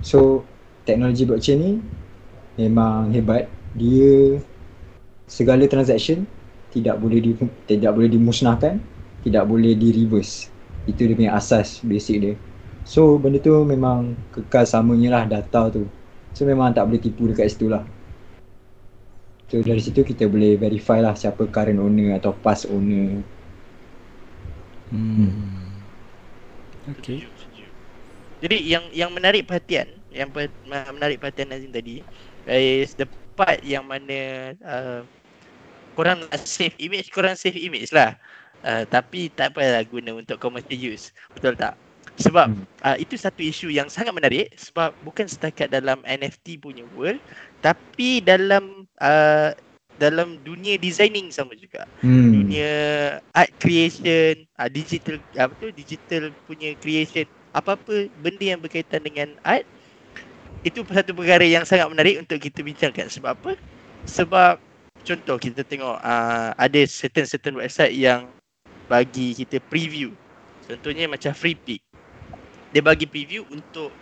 [0.00, 0.46] So
[0.86, 1.72] teknologi blockchain ni
[2.54, 3.50] memang hebat.
[3.74, 4.38] Dia
[5.26, 6.22] segala transaction
[6.70, 7.30] tidak boleh di,
[7.66, 8.78] tidak boleh dimusnahkan
[9.24, 10.52] tidak boleh di reverse
[10.84, 12.34] itu dia punya asas basic dia
[12.84, 15.88] so benda tu memang kekal samanya lah data tu
[16.36, 17.82] so memang tak boleh tipu dekat situ lah
[19.48, 23.24] so dari situ kita boleh verify lah siapa current owner atau past owner
[24.92, 25.64] hmm.
[26.84, 27.24] Okay.
[28.44, 32.04] Jadi yang yang menarik perhatian, yang per, menarik perhatian Nazim tadi
[32.44, 35.00] is the part yang mana uh,
[35.96, 38.20] korang save image, korang save image lah.
[38.64, 41.12] Uh, tapi tak payahlah guna untuk commercial use.
[41.36, 41.76] Betul tak?
[42.16, 42.64] Sebab hmm.
[42.86, 47.18] uh, itu satu isu yang sangat menarik sebab bukan setakat dalam NFT punya world
[47.58, 49.50] tapi dalam uh,
[49.98, 51.86] dalam dunia designing sama juga.
[52.02, 52.30] Hmm.
[52.30, 52.72] Dunia
[53.34, 59.66] art creation, uh, digital apa tu digital punya creation, apa-apa benda yang berkaitan dengan art
[60.64, 63.52] itu satu perkara yang sangat menarik untuk kita bincangkan sebab apa?
[64.06, 64.56] Sebab
[65.04, 68.30] contoh kita tengok uh, ada certain certain website yang
[68.86, 70.12] bagi kita preview.
[70.64, 71.80] Contohnya macam free pick.
[72.72, 73.92] Dia bagi preview untuk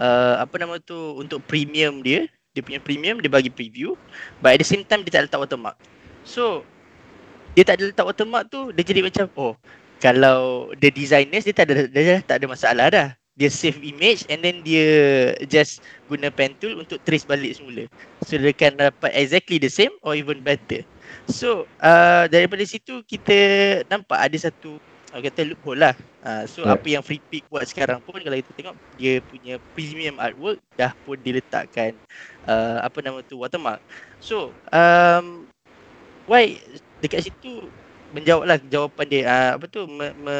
[0.00, 3.94] uh, apa nama tu untuk premium dia, dia punya premium dia bagi preview.
[4.40, 5.76] But at the same time dia tak letak watermark.
[6.24, 6.64] So
[7.56, 9.54] dia tak ada letak watermark tu dia jadi macam oh
[9.96, 13.08] kalau the designers dia tak ada dia tak ada masalah dah.
[13.36, 14.88] Dia save image and then dia
[15.44, 17.84] just guna pen tool untuk trace balik semula.
[18.24, 20.88] So dia akan dapat exactly the same or even better.
[21.24, 23.36] So uh, daripada situ kita
[23.88, 24.76] nampak ada satu
[25.16, 25.94] uh, kata loophole lah.
[26.26, 26.74] Uh, so yeah.
[26.74, 30.92] apa yang Free Pick buat sekarang pun kalau kita tengok dia punya premium artwork dah
[31.06, 31.96] pun diletakkan
[32.44, 33.80] uh, apa nama tu watermark.
[34.20, 35.48] So um,
[36.28, 36.60] why
[37.00, 37.70] dekat situ
[38.14, 40.36] menjawablah jawapan dia uh, apa tu me, me,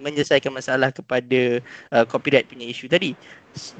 [0.00, 1.60] menyelesaikan masalah kepada
[1.92, 3.12] uh, copyright punya isu tadi.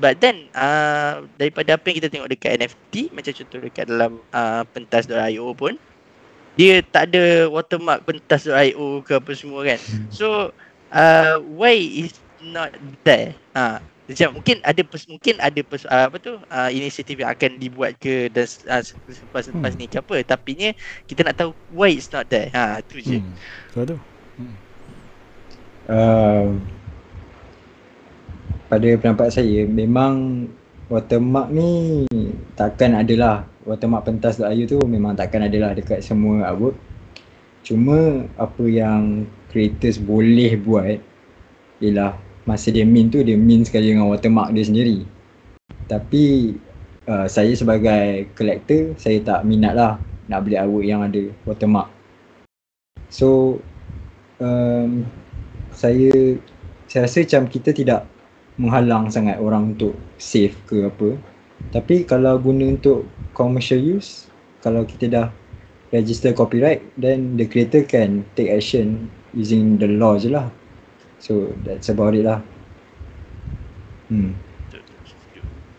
[0.03, 4.63] But then uh, daripada apa yang kita tengok dekat NFT macam contoh dekat dalam uh,
[4.75, 5.79] pentas.io pun
[6.59, 9.79] dia tak ada watermark pentas.io ke apa semua kan.
[9.79, 10.09] Hmm.
[10.11, 10.27] So
[10.91, 12.75] uh, why is not
[13.07, 13.37] there?
[13.55, 13.83] Ha.
[14.11, 17.95] Macam mungkin ada pers- mungkin ada pers- uh, apa tu uh, inisiatif yang akan dibuat
[18.03, 19.79] ke dan uh, selepas lepas hmm.
[19.79, 20.69] ni ke apa tapi ni
[21.07, 22.51] kita nak tahu why it's not there.
[22.51, 23.23] Ha tu je.
[23.23, 23.35] Hmm.
[23.71, 23.97] Betul tu.
[24.41, 24.55] Hmm.
[25.91, 26.49] Uh,
[28.71, 30.47] pada pendapat saya memang
[30.91, 32.07] watermark ni
[32.55, 36.77] takkan adalah watermark pentas.io tu memang takkan adalah dekat semua artwork.
[37.61, 40.97] Cuma apa yang creators boleh buat
[41.81, 42.17] ialah
[42.49, 45.05] masa dia min tu dia min sekali dengan watermark dia sendiri.
[45.85, 46.57] Tapi
[47.05, 49.93] uh, saya sebagai collector saya tak minat lah
[50.31, 51.93] nak beli artwork yang ada watermark.
[53.13, 53.61] So
[54.41, 55.05] um,
[55.75, 56.39] saya
[56.89, 58.03] saya rasa macam kita tidak
[58.59, 61.17] menghalang sangat orang untuk save ke apa
[61.69, 63.05] tapi kalau guna untuk
[63.37, 64.27] commercial use,
[64.65, 65.27] kalau kita dah
[65.93, 70.49] register copyright, then the creator can take action using the law je lah.
[71.21, 72.41] So that's about it lah.
[74.09, 74.35] Hmm.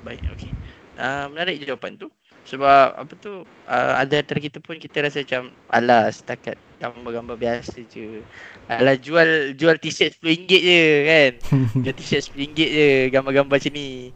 [0.06, 0.54] Baik, okay.
[0.96, 2.08] Uh, menarik jawapan tu.
[2.41, 7.86] sebab apa tu uh, ada antara kita pun kita rasa macam alah setakat gambar-gambar biasa
[7.86, 8.26] je
[8.65, 11.32] alah jual jual t-shirt RM10 je kan
[11.86, 14.10] jual t-shirt RM10 je gambar-gambar macam ni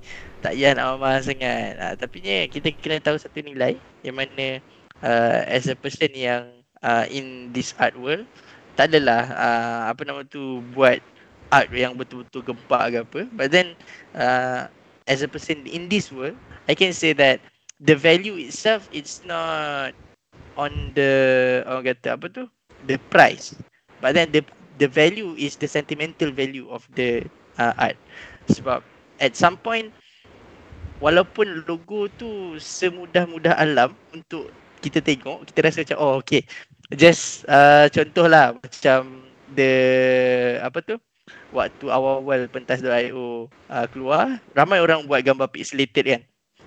[0.45, 1.73] tak payah nak mahal sangat.
[1.81, 4.61] Uh, tapi ni kita kena tahu satu nilai yang mana
[5.01, 6.45] uh, as a person yang
[6.85, 8.29] uh, in this art world
[8.77, 11.01] tak adalah uh, apa nama tu buat
[11.49, 13.21] art yang betul-betul gempak ke apa.
[13.33, 13.73] But then
[14.13, 14.69] uh,
[15.09, 16.37] as a person in this world
[16.69, 17.41] I can say that
[17.81, 19.97] the value itself it's not
[20.61, 22.45] on the orang kata apa tu
[22.85, 23.57] the price.
[23.97, 24.45] But then the
[24.77, 27.25] the value is the sentimental value of the
[27.57, 27.97] uh, art.
[28.45, 28.85] Sebab
[29.17, 29.89] at some point
[31.03, 36.45] walaupun logo tu semudah-mudah alam untuk kita tengok kita rasa macam oh okay
[36.95, 39.25] just uh, contohlah macam
[39.57, 39.71] the
[40.61, 40.95] apa tu
[41.51, 46.23] waktu awal-awal pentas.io uh, keluar ramai orang buat gambar pixelated kan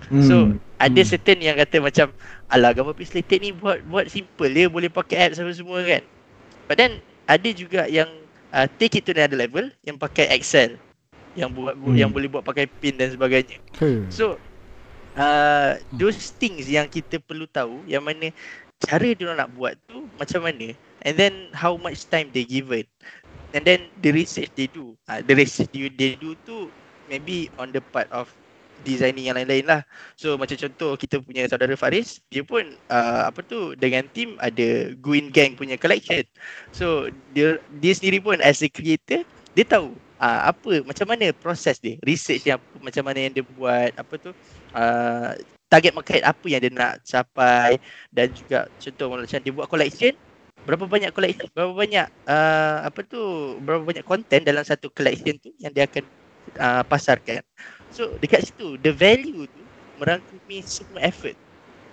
[0.07, 0.23] Hmm.
[0.23, 0.35] So
[0.79, 1.09] ada hmm.
[1.11, 2.07] certain yang kata macam
[2.47, 5.99] alah gambar pixelated ni buat buat simple dia boleh pakai apps apa semua kan.
[6.71, 8.07] But then ada juga yang
[8.55, 10.79] uh, take it to another level yang pakai Excel
[11.37, 11.95] yang buat hmm.
[11.97, 13.57] yang boleh buat pakai pin dan sebagainya.
[13.77, 14.09] Hmm.
[14.09, 14.39] So
[15.19, 18.33] uh, those things yang kita perlu tahu yang mana
[18.79, 20.71] cara dia nak buat tu macam mana
[21.03, 22.87] and then how much time they give it
[23.51, 26.71] and then the research they do uh, the research they, they do tu
[27.11, 28.31] maybe on the part of
[28.83, 29.81] designing yang lain-lain lah.
[30.15, 34.95] So macam contoh kita punya saudara Faris, dia pun uh, apa tu dengan team ada
[35.03, 36.23] Gwyn Gang punya collection.
[36.71, 41.79] So dia dia sendiri pun as a creator, dia tahu uh, apa macam mana proses
[41.79, 44.31] dia, research yang macam mana yang dia buat, apa tu?
[44.75, 45.33] Uh,
[45.69, 47.79] target market apa yang dia nak capai?
[48.11, 50.13] Dan juga contoh macam dia buat collection?
[50.67, 53.21] Berapa banyak collection berapa banyak uh, apa tu
[53.63, 56.03] berapa banyak content dalam satu collection tu yang dia akan
[56.59, 57.39] uh, pasarkan?
[57.95, 59.61] So dekat situ the value tu
[60.01, 61.37] merangkumi semua effort.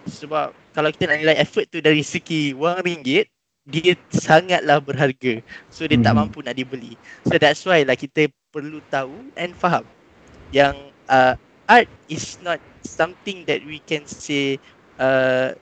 [0.07, 3.31] Sebab kalau kita nak nilai effort tu dari segi wang ringgit,
[3.67, 5.43] dia sangatlah berharga.
[5.69, 6.07] So dia hmm.
[6.07, 6.95] tak mampu nak dibeli.
[7.27, 9.83] So that's why lah kita perlu tahu and faham
[10.55, 10.75] yang
[11.11, 11.35] uh,
[11.67, 14.63] art is not something that we can say
[15.03, 15.53] uh,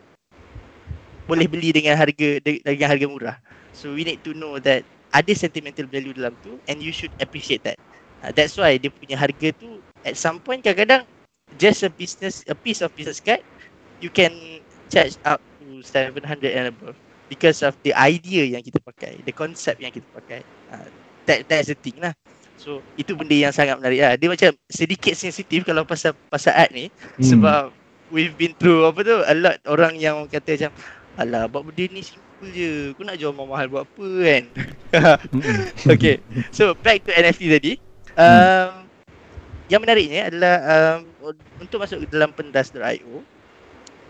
[1.25, 3.37] boleh beli dengan harga dengan harga murah.
[3.73, 4.85] So we need to know that
[5.17, 7.81] ada sentimental value dalam tu and you should appreciate that.
[8.21, 11.09] Uh, that's why dia punya harga tu at some point kadang-kadang
[11.57, 13.41] just a business a piece of business card
[14.01, 14.33] you can
[14.93, 16.97] charge up to 700 and above
[17.29, 20.41] because of the idea yang kita pakai the concept yang kita pakai.
[20.71, 20.89] Uh,
[21.25, 22.13] that that's the thing lah.
[22.61, 24.13] So itu benda yang sangat menarik lah.
[24.17, 26.89] Dia macam sedikit sensitif kalau pasal pasal art ni.
[26.89, 27.25] Hmm.
[27.25, 27.63] sebab
[28.13, 30.73] we've been through apa tu a lot orang yang kata macam
[31.19, 32.95] alah buat benda ni simple je.
[32.95, 34.45] Aku nak jual mahal buat apa kan?
[35.33, 35.91] Hmm.
[35.95, 36.23] okay.
[36.55, 37.73] So back to NFT tadi.
[38.15, 38.87] Um,
[39.67, 40.99] yang menariknya adalah um,
[41.59, 43.34] untuk masuk dalam pendas.io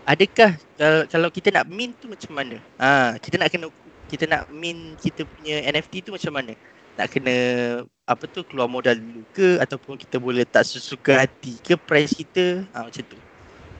[0.05, 2.55] adakah kalau, kalau kita nak mint tu macam mana?
[2.77, 3.67] Ha, kita nak kena
[4.05, 6.53] kita nak mint kita punya NFT tu macam mana?
[6.95, 7.35] Nak kena
[8.05, 9.57] apa tu keluar modal dulu ke?
[9.59, 12.63] Ataupun kita boleh tak sesuka hati ke price kita?
[12.71, 13.17] Ha, macam tu.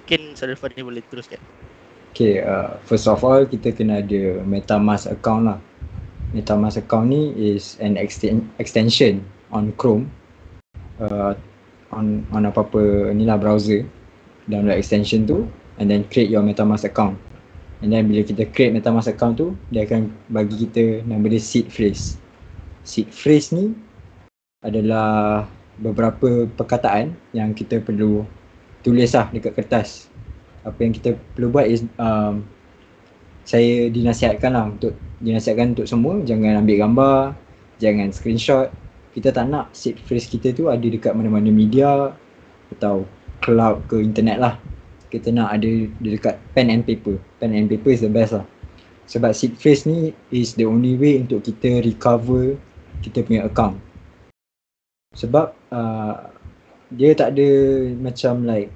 [0.06, 1.40] Mungkin saudara Fadil boleh teruskan.
[2.12, 5.60] Okay, uh, first of all kita kena ada MetaMask account lah.
[6.34, 7.96] MetaMask account ni is an
[8.58, 9.22] extension
[9.54, 10.10] on Chrome.
[10.98, 11.36] Uh,
[11.92, 13.86] on on apa-apa ni lah browser.
[14.46, 15.50] Download extension tu
[15.80, 17.20] and then create your metamask account.
[17.84, 21.68] And then bila kita create metamask account tu dia akan bagi kita nama dia seed
[21.68, 22.16] phrase.
[22.88, 23.76] Seed phrase ni
[24.64, 25.44] adalah
[25.78, 28.24] beberapa perkataan yang kita perlu
[28.82, 30.08] tulis lah dekat kertas.
[30.64, 32.48] Apa yang kita perlu buat is um,
[33.46, 36.18] saya dinasihatkan lah untuk dinasihatkan untuk semua.
[36.24, 37.18] Jangan ambil gambar
[37.78, 38.72] jangan screenshot.
[39.12, 42.16] Kita tak nak seed phrase kita tu ada dekat mana-mana media
[42.72, 43.08] atau
[43.44, 44.56] cloud ke internet lah
[45.16, 45.72] kita nak ada
[46.04, 47.16] dekat pen and paper.
[47.40, 48.46] Pen and paper is the best lah.
[49.08, 52.60] Sebab seed phrase ni is the only way untuk kita recover
[53.00, 53.78] kita punya account.
[55.16, 56.16] Sebab uh,
[56.92, 57.50] dia tak ada
[57.96, 58.70] macam like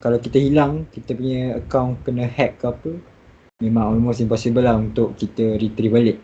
[0.00, 2.92] kalau kita hilang kita punya account kena hack ke apa
[3.62, 6.18] memang almost impossible lah untuk kita retrieve balik.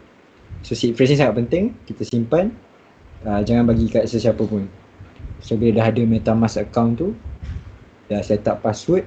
[0.64, 2.54] So seed phrase ni sangat penting kita simpan.
[3.20, 4.64] Uh, jangan bagi kat sesiapa pun.
[5.44, 7.08] So bila dah ada metamask account tu
[8.10, 9.06] dah set up password.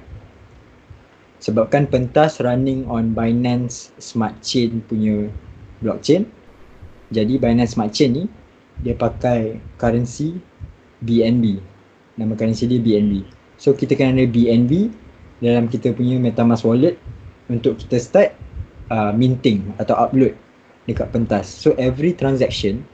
[1.44, 5.28] Sebabkan pentas running on Binance Smart Chain punya
[5.84, 6.24] blockchain.
[7.12, 8.24] Jadi Binance Smart Chain ni
[8.80, 10.40] dia pakai currency
[11.04, 11.60] BNB
[12.18, 13.26] nama currency dia BNB
[13.60, 14.90] so kita kena ada BNB
[15.42, 16.96] dalam kita punya metamask wallet
[17.52, 18.30] untuk kita start
[18.88, 20.32] uh, minting atau upload
[20.88, 21.44] dekat pentas.
[21.48, 22.84] So every transaction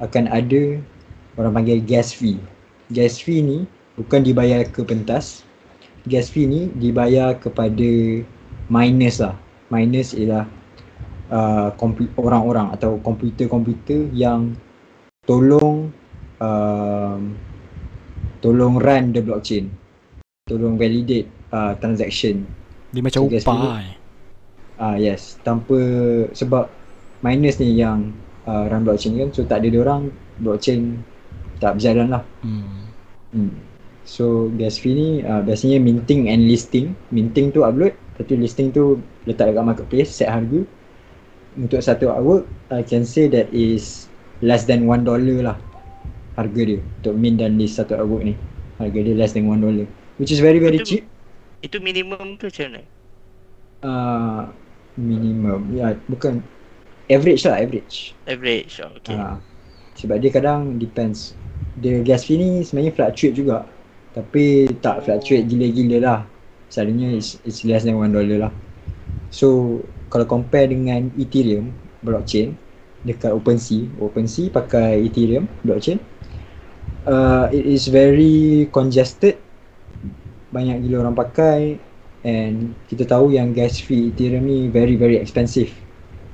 [0.00, 0.80] akan ada
[1.36, 2.40] orang panggil gas fee.
[2.92, 3.58] Gas fee ni
[4.00, 5.44] bukan dibayar ke pentas
[6.10, 7.86] gas fee ni dibayar kepada
[8.66, 9.38] miners lah.
[9.70, 10.50] Miners ialah
[11.30, 11.70] uh,
[12.18, 14.58] orang-orang atau komputer-komputer yang
[15.22, 15.94] tolong
[16.42, 17.18] uh,
[18.42, 19.70] tolong run the blockchain.
[20.50, 22.42] Tolong validate uh, transaction.
[22.90, 23.94] Dia macam so, upah eh.
[24.80, 25.78] Ah uh, yes, tanpa
[26.34, 26.66] sebab
[27.22, 28.10] miners ni yang
[28.50, 30.10] uh, run blockchain kan so tak ada dia orang
[30.42, 30.98] blockchain
[31.62, 32.22] tak berjalan lah.
[32.42, 32.90] Hmm.
[33.30, 33.69] hmm.
[34.10, 36.98] So gas fee ni uh, biasanya minting and listing.
[37.14, 40.66] Minting tu upload, tapi listing tu letak dekat marketplace set harga.
[41.54, 44.10] Untuk satu artwork, I can say that is
[44.42, 45.58] less than one dollar lah
[46.34, 48.34] harga dia untuk mint dan list satu artwork ni.
[48.82, 49.86] Harga dia less than one dollar.
[50.18, 51.02] Which is very very itu, cheap.
[51.62, 52.82] Itu minimum ke macam mana?
[53.86, 54.42] Uh,
[54.98, 55.70] minimum.
[55.70, 56.42] Ya, yeah, bukan
[57.06, 58.18] average lah average.
[58.26, 59.14] Average, oh, okay.
[59.14, 59.38] Uh,
[59.94, 61.38] sebab dia kadang depends.
[61.78, 63.70] Dia gas fee ni sebenarnya fluctuate juga.
[64.10, 66.20] Tapi tak fluctuate gila-gila lah.
[66.70, 68.52] Selalunya it's, it's less than one dollar lah.
[69.30, 69.78] So
[70.10, 71.70] kalau compare dengan Ethereum
[72.02, 72.58] blockchain
[73.00, 76.02] Dekat OpenSea OpenSea pakai Ethereum blockchain
[77.06, 79.38] uh, It is very congested.
[80.50, 81.78] Banyak gila orang pakai
[82.20, 85.72] And kita tahu yang gas fee Ethereum ni very very expensive.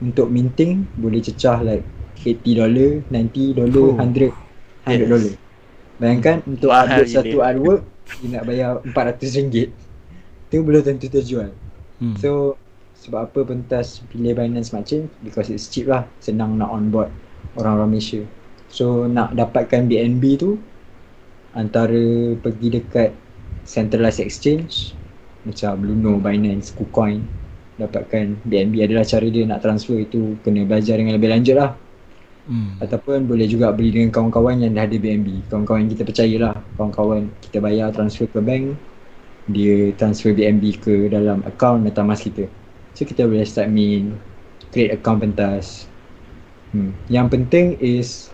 [0.02, 1.86] Untuk minting boleh cecah like
[2.18, 4.34] 80 dollar, 90 dollar, 100
[4.88, 5.45] 100 dollar
[5.96, 7.80] Bayangkan untuk upload satu artwork
[8.20, 9.72] Dia nak bayar RM400
[10.48, 11.50] Itu belum tentu terjual
[12.00, 12.16] hmm.
[12.20, 12.60] So
[12.96, 16.08] sebab apa pentas pilih Binance Smart Chain Because it's cheap lah.
[16.20, 17.12] Senang nak on board
[17.54, 18.24] orang-orang Malaysia.
[18.68, 20.60] So nak dapatkan BNB tu
[21.56, 23.10] Antara pergi dekat
[23.64, 24.92] centralized exchange
[25.48, 27.24] Macam Luno, Binance, KuCoin
[27.76, 29.96] Dapatkan BNB adalah cara dia nak transfer.
[29.96, 31.85] Itu Kena belajar dengan lebih lanjut lah
[32.46, 32.82] hmm.
[32.82, 37.22] ataupun boleh juga beli dengan kawan-kawan yang dah ada BNB kawan-kawan yang kita percayalah kawan-kawan
[37.44, 38.74] kita bayar transfer ke bank
[39.46, 42.50] dia transfer BNB ke dalam account MetaMask kita
[42.96, 44.16] so kita boleh start min
[44.72, 45.88] create account pentas.
[46.74, 46.92] Hmm.
[47.06, 48.28] yang penting is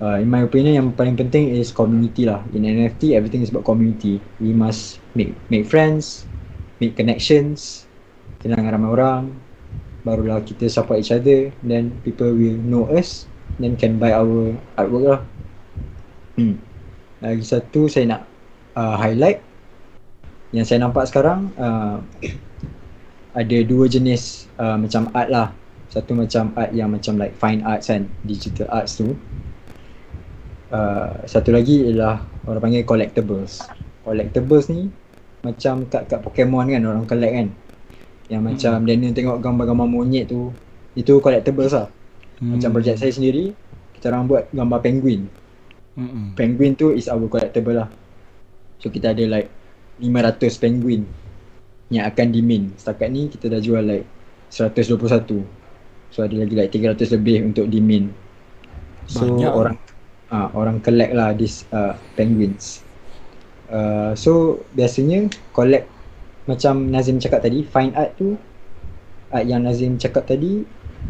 [0.00, 2.40] uh, in my opinion yang paling penting is community lah.
[2.56, 4.18] In NFT everything is about community.
[4.40, 6.24] We must make make friends
[6.80, 7.84] make connections
[8.40, 9.22] kenal dengan ramai orang
[10.00, 13.29] barulah kita support each other then people will know us
[13.60, 15.20] then can buy our artwork lah.
[16.40, 16.56] Hmm.
[17.20, 18.22] lagi satu saya nak
[18.72, 19.44] uh, highlight.
[20.50, 22.00] Yang saya nampak sekarang uh,
[23.40, 25.48] ada dua jenis uh, macam art lah.
[25.92, 29.12] Satu macam art yang macam like fine arts kan digital arts tu.
[30.72, 33.60] Uh, satu lagi ialah orang panggil collectibles.
[34.02, 34.88] Collectibles ni
[35.44, 37.48] macam kat, kat Pokemon kan orang collect kan.
[38.32, 38.86] Yang macam hmm.
[38.88, 40.54] Daniel tengok gambar-gambar monyet tu
[40.96, 41.86] itu collectibles lah
[42.40, 42.56] hmm.
[42.56, 43.52] macam projek saya sendiri
[43.96, 45.28] kita orang buat gambar penguin.
[45.90, 46.32] Hmm.
[46.38, 47.90] penguin tu is our collectible lah.
[48.80, 49.52] So kita ada like
[50.00, 51.04] 500 penguin
[51.92, 52.72] yang akan dimin.
[52.80, 54.06] Setakat ni kita dah jual like
[54.48, 55.60] 121
[56.10, 58.10] so ada lagi like 300 lebih untuk dimin.
[59.06, 59.52] So Banyak.
[59.54, 59.76] orang
[60.30, 62.82] ah uh, orang collect lah this uh, penguins.
[63.70, 65.86] Uh, so biasanya collect
[66.50, 68.34] macam Nazim cakap tadi fine art tu
[69.30, 70.66] art yang Nazim cakap tadi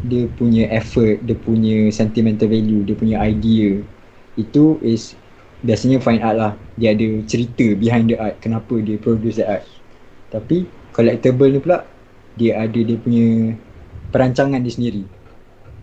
[0.06, 3.84] dia punya effort, dia punya sentimental value, dia punya idea
[4.38, 5.12] itu is
[5.60, 6.52] biasanya fine art lah.
[6.80, 9.64] Dia ada cerita behind the art kenapa dia produce that art.
[10.32, 10.64] Tapi
[10.96, 11.84] collectible ni pula
[12.38, 13.54] dia ada dia punya
[14.14, 15.04] perancangan dia sendiri.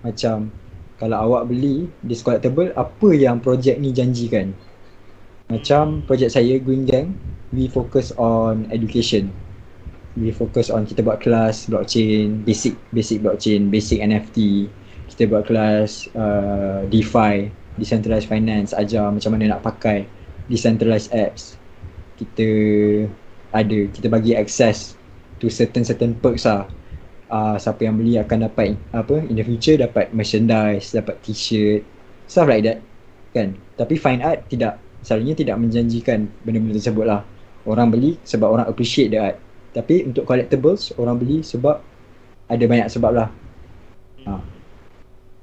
[0.01, 0.49] Macam
[0.97, 4.55] kalau awak beli this collectible apa yang projek ni janjikan?
[5.47, 7.13] Macam projek saya Green Gang
[7.53, 9.31] we focus on education
[10.17, 14.67] we focus on kita buat kelas blockchain, basic basic blockchain, basic NFT.
[15.07, 20.09] Kita buat kelas uh, DeFi, decentralized finance, ajar macam mana nak pakai
[20.49, 21.55] decentralized apps.
[22.17, 22.49] Kita
[23.53, 24.97] ada, kita bagi access
[25.37, 26.65] to certain certain perks lah.
[27.27, 31.85] Uh, siapa yang beli akan dapat apa in the future dapat merchandise, dapat t-shirt,
[32.25, 32.81] stuff like that.
[33.31, 33.53] Kan?
[33.77, 37.21] Tapi fine art tidak, selalunya tidak menjanjikan benda-benda tersebut lah.
[37.67, 39.37] Orang beli sebab orang appreciate the art.
[39.77, 41.77] Tapi untuk collectibles orang beli sebab
[42.49, 43.29] ada banyak sebab lah.
[44.25, 44.41] Ha.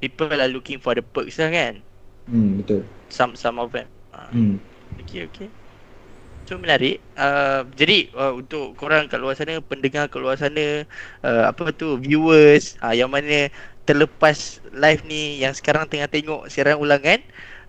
[0.02, 1.78] People are looking for the perks lah kan?
[2.26, 2.82] Hmm betul.
[3.14, 3.86] Some some of them.
[4.10, 4.34] Ha.
[4.34, 4.58] Hmm.
[5.06, 5.46] Okay okay.
[6.50, 6.98] So menarik.
[7.14, 10.82] Uh, jadi uh, untuk korang kat luar sana, pendengar kat luar sana,
[11.22, 13.48] uh, apa tu viewers uh, yang mana
[13.88, 17.22] terlepas live ni yang sekarang tengah tengok siaran ulangan,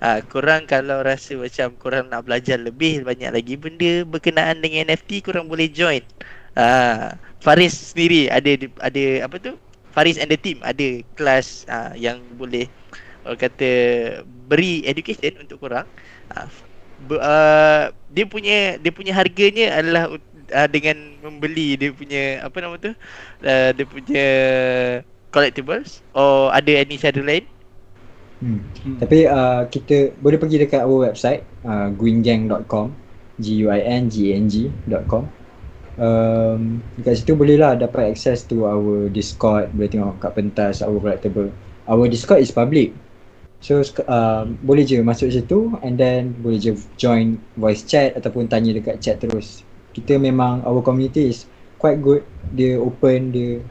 [0.04, 5.24] uh, korang kalau rasa macam korang nak belajar lebih banyak lagi benda berkenaan dengan NFT,
[5.24, 6.04] korang boleh join
[6.58, 9.54] uh, Faris sendiri ada ada apa tu
[9.96, 12.68] Faris and the team ada kelas uh, yang boleh
[13.26, 13.72] orang kata
[14.50, 15.88] beri education untuk korang
[16.36, 16.48] uh,
[17.16, 20.04] uh, dia punya dia punya harganya adalah
[20.54, 22.92] uh, dengan membeli dia punya apa nama tu?
[23.42, 24.28] Uh, dia punya
[25.34, 27.46] collectibles or ada any cara lain?
[28.44, 28.62] Hmm.
[28.84, 28.98] hmm.
[29.00, 32.92] Tapi uh, kita boleh pergi dekat our website uh, guingang.com
[33.40, 35.28] g u i n g a n g.com.
[35.96, 41.00] Um, dekat situ boleh lah dapat access to our Discord, boleh tengok kat pentas our
[41.00, 41.50] collectible.
[41.88, 42.92] Our Discord is public.
[43.64, 48.76] So uh, boleh je masuk situ and then boleh je join voice chat ataupun tanya
[48.76, 49.64] dekat chat terus.
[49.96, 51.48] Kita memang our community is
[51.80, 52.28] quite good.
[52.52, 53.64] Dia open, dia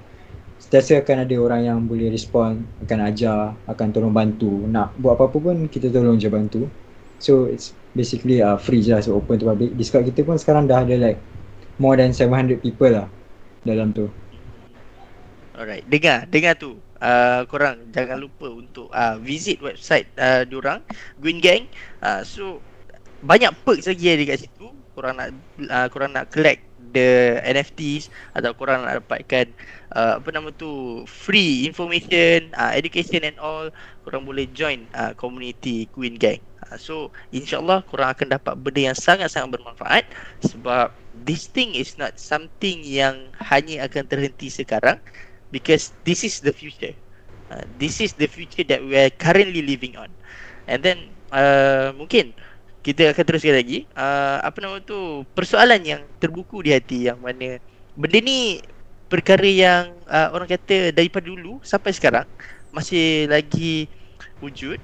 [0.57, 4.65] sentiasa akan ada orang yang boleh respond, akan ajar, akan tolong bantu.
[4.65, 6.65] Nak buat apa-apa pun kita tolong je bantu.
[7.21, 9.77] So it's basically uh, free je lah so open to public.
[9.77, 11.21] Discord kita pun sekarang dah ada like
[11.79, 13.09] more than 700 people lah
[13.65, 14.07] dalam tu.
[15.55, 16.79] Alright, dengar, dengar tu.
[17.05, 20.81] Uh, korang jangan lupa untuk uh, visit website uh, diorang
[21.21, 21.71] Green Gang.
[22.01, 22.59] Uh, so
[23.23, 24.67] banyak perks lagi ada kat situ.
[24.95, 25.31] Korang nak
[25.69, 26.65] uh, korang nak collect
[26.95, 29.51] the NFTs atau korang nak dapatkan
[29.93, 33.69] uh, apa nama tu free information, uh, education and all,
[34.07, 36.41] korang boleh join uh, community Queen Gang.
[36.67, 36.95] Uh, so
[37.35, 40.05] insyaallah korang akan dapat benda yang sangat-sangat bermanfaat
[40.41, 40.95] sebab
[41.25, 45.01] this thing is not something yang hanya akan terhenti sekarang
[45.49, 46.93] because this is the future.
[47.49, 50.13] Uh, this is the future that we are currently living on.
[50.69, 52.37] And then uh, mungkin
[52.85, 57.57] kita akan teruskan lagi uh, apa nama tu persoalan yang terbuku di hati yang mana
[57.97, 58.61] benda ni
[59.09, 62.29] perkara yang uh, orang kata daripada dulu sampai sekarang
[62.77, 63.89] masih lagi
[64.45, 64.77] wujud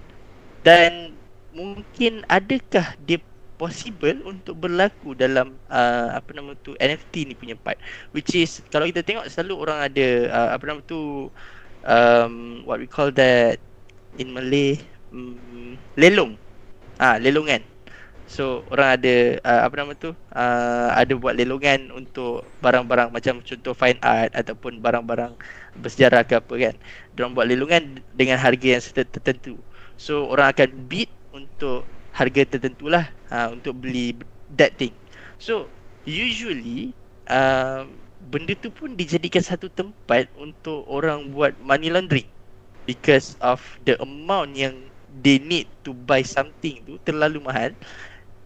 [0.65, 1.13] dan
[1.53, 3.21] mungkin adakah dia
[3.61, 7.77] possible untuk berlaku dalam uh, apa nama tu NFT ni punya part
[8.17, 11.29] which is kalau kita tengok selalu orang ada uh, apa nama tu
[11.85, 13.61] um, what we call that
[14.17, 14.81] in Malay
[15.13, 16.41] um, lelong
[16.97, 17.61] ah lelongan
[18.31, 23.75] So orang ada uh, apa nama tu uh, ada buat lelongan untuk barang-barang macam contoh
[23.75, 25.35] fine art ataupun barang-barang
[25.75, 26.75] bersejarah ke apa kan.
[27.11, 29.59] Diorang buat lelongan dengan harga yang tertentu.
[29.99, 34.15] So orang akan bid untuk harga tertentu lah uh, untuk beli
[34.55, 34.95] that thing.
[35.39, 35.71] So
[36.05, 36.93] usually
[37.31, 37.87] uh,
[38.29, 42.29] benda tu pun dijadikan satu tempat untuk orang buat money laundering.
[42.89, 44.75] Because of the amount yang
[45.23, 47.71] they need to buy something tu terlalu mahal.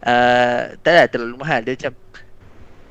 [0.05, 1.65] Uh, tak lah terlalu mahal.
[1.65, 1.95] Dia macam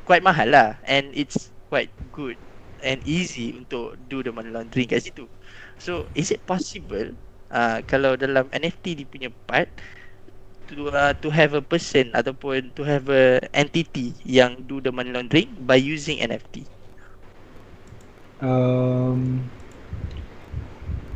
[0.07, 0.69] quite mahal lah.
[0.89, 2.39] And it's quite good
[2.83, 5.29] and easy untuk do the money laundering kat situ.
[5.77, 7.15] So is it possible
[7.53, 9.69] uh, kalau dalam NFT dia punya part
[10.75, 15.11] to uh, to have a person ataupun to have a entity yang do the money
[15.13, 16.65] laundering by using NFT
[18.41, 19.39] um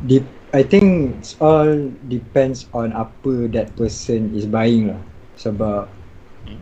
[0.02, 5.00] Dep- I think it's all depends on apa that person is buying lah.
[5.36, 5.90] Sebab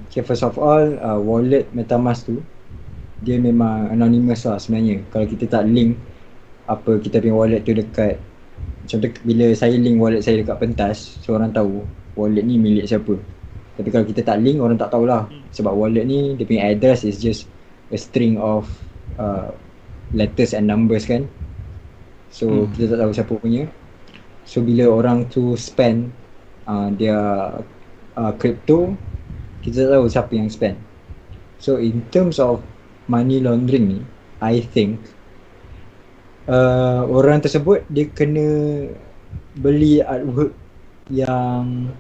[0.08, 2.40] okay, first of all uh, wallet metamask tu
[3.20, 5.04] dia memang anonymous lah sebenarnya.
[5.12, 5.94] Kalau kita tak link
[6.66, 8.18] apa kita punya wallet tu dekat
[8.90, 11.84] contoh bila saya link wallet saya dekat pentas so orang tahu
[12.16, 13.14] wallet ni milik siapa.
[13.76, 15.28] Tapi kalau kita tak link orang tak tahulah.
[15.52, 17.46] Sebab wallet ni dia punya address is just
[17.92, 18.66] a string of
[19.20, 19.52] uh,
[20.16, 21.28] letters and numbers kan.
[22.32, 22.72] So hmm.
[22.74, 23.62] kita tak tahu siapa punya.
[24.48, 26.10] So bila orang tu spend
[26.64, 27.18] uh, dia
[28.16, 28.96] uh, crypto
[29.60, 30.80] kita tahu siapa yang spend.
[31.60, 32.64] So in terms of
[33.06, 34.00] money laundering ni
[34.40, 35.00] I think
[36.48, 38.46] uh, orang tersebut dia kena
[39.56, 40.52] beli artwork
[41.08, 41.90] yang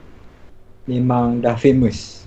[0.86, 2.24] memang dah famous.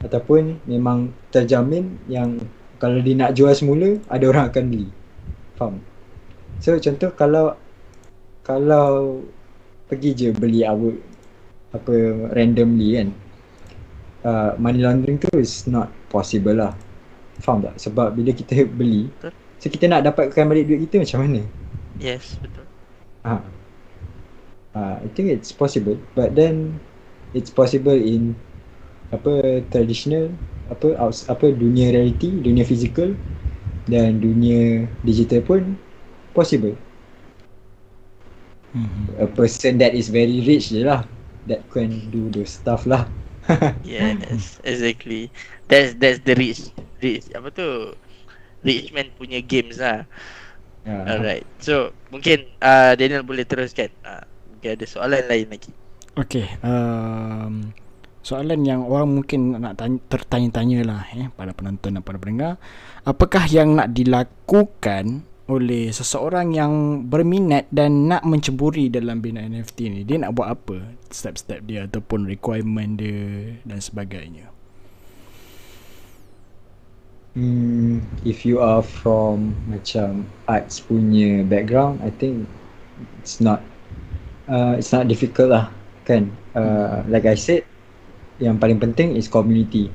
[0.00, 2.40] Ataupun memang terjamin yang
[2.80, 4.88] kalau dia nak jual semula ada orang akan beli.
[5.60, 5.76] Faham?
[6.64, 7.60] So contoh kalau
[8.40, 9.20] kalau
[9.90, 10.96] pergi je beli artwork
[11.70, 11.94] apa
[12.34, 13.08] randomly kan
[14.26, 16.72] uh, money laundering tu is not possible lah.
[17.44, 17.76] Faham tak?
[17.76, 19.32] Sebab bila kita beli betul.
[19.60, 21.40] so kita nak dapatkan balik duit kita macam mana?
[22.00, 22.64] Yes betul.
[23.28, 23.60] Ha
[24.74, 26.00] uh, I think it's possible.
[26.16, 26.80] But then
[27.36, 28.34] it's possible in
[29.10, 30.30] apa traditional
[30.70, 33.14] apa apa dunia reality dunia physical
[33.90, 35.74] dan dunia digital pun
[36.30, 36.78] possible
[38.74, 39.18] mm-hmm.
[39.18, 41.02] a person that is very rich je lah
[41.50, 43.08] that can do the stuff lah.
[43.82, 45.32] yes, exactly.
[45.66, 46.70] That's that's the rich
[47.00, 47.94] rich apa tu?
[48.62, 50.04] Rich man punya games lah.
[50.84, 51.04] Yeah.
[51.08, 51.46] Alright.
[51.58, 53.88] So mungkin uh, Daniel boleh teruskan.
[54.04, 54.22] Uh,
[54.52, 55.72] mungkin ada soalan lain lagi.
[56.20, 56.52] Okay.
[56.60, 57.72] Um,
[58.20, 62.52] soalan yang orang mungkin nak tanya, tertanya-tanya lah eh, pada penonton dan pada pendengar.
[63.08, 70.00] Apakah yang nak dilakukan oleh seseorang yang berminat dan nak menceburi dalam bina NFT ni
[70.06, 74.46] dia nak buat apa step-step dia ataupun requirement dia dan sebagainya
[77.34, 82.50] Hmm, if you are from macam arts punya background, I think
[83.22, 83.62] it's not
[84.50, 85.70] uh, it's not difficult lah
[86.10, 86.24] kan.
[86.58, 87.62] Uh, like I said,
[88.42, 89.94] yang paling penting is community.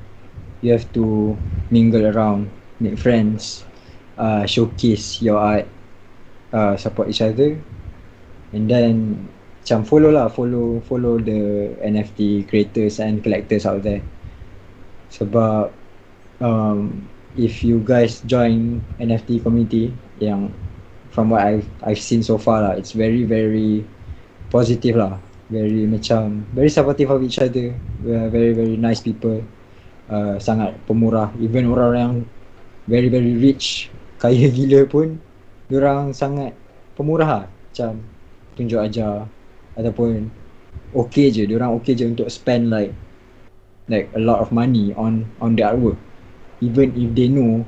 [0.63, 1.35] You have to
[1.67, 2.47] mingle around,
[2.79, 3.67] make friends,
[4.15, 5.67] uh, showcase your art,
[6.55, 7.59] uh, support each other,
[8.55, 9.27] and then
[9.65, 13.99] macam follow lah, follow follow the NFT creators and collectors out there.
[15.11, 15.73] Sebab
[16.39, 17.03] um,
[17.35, 19.91] if you guys join NFT community
[20.23, 20.53] yang
[21.11, 23.83] from what I've I've seen so far lah, it's very very
[24.53, 25.17] positive lah.
[25.45, 27.77] Very macam very supportive of each other.
[28.01, 29.45] We are very very nice people.
[30.09, 31.33] Uh, sangat pemurah.
[31.41, 32.15] Even orang yang
[32.89, 33.89] very very rich,
[34.21, 35.21] kaya gila pun,
[35.69, 36.53] orang sangat
[36.97, 37.45] pemurah lah.
[37.49, 38.01] Macam
[38.57, 39.25] tunjuk aja
[39.77, 40.29] ataupun
[40.97, 41.45] okay je.
[41.53, 42.93] Orang okay je untuk spend like
[43.85, 45.97] like a lot of money on on the artwork
[46.61, 47.61] even if they know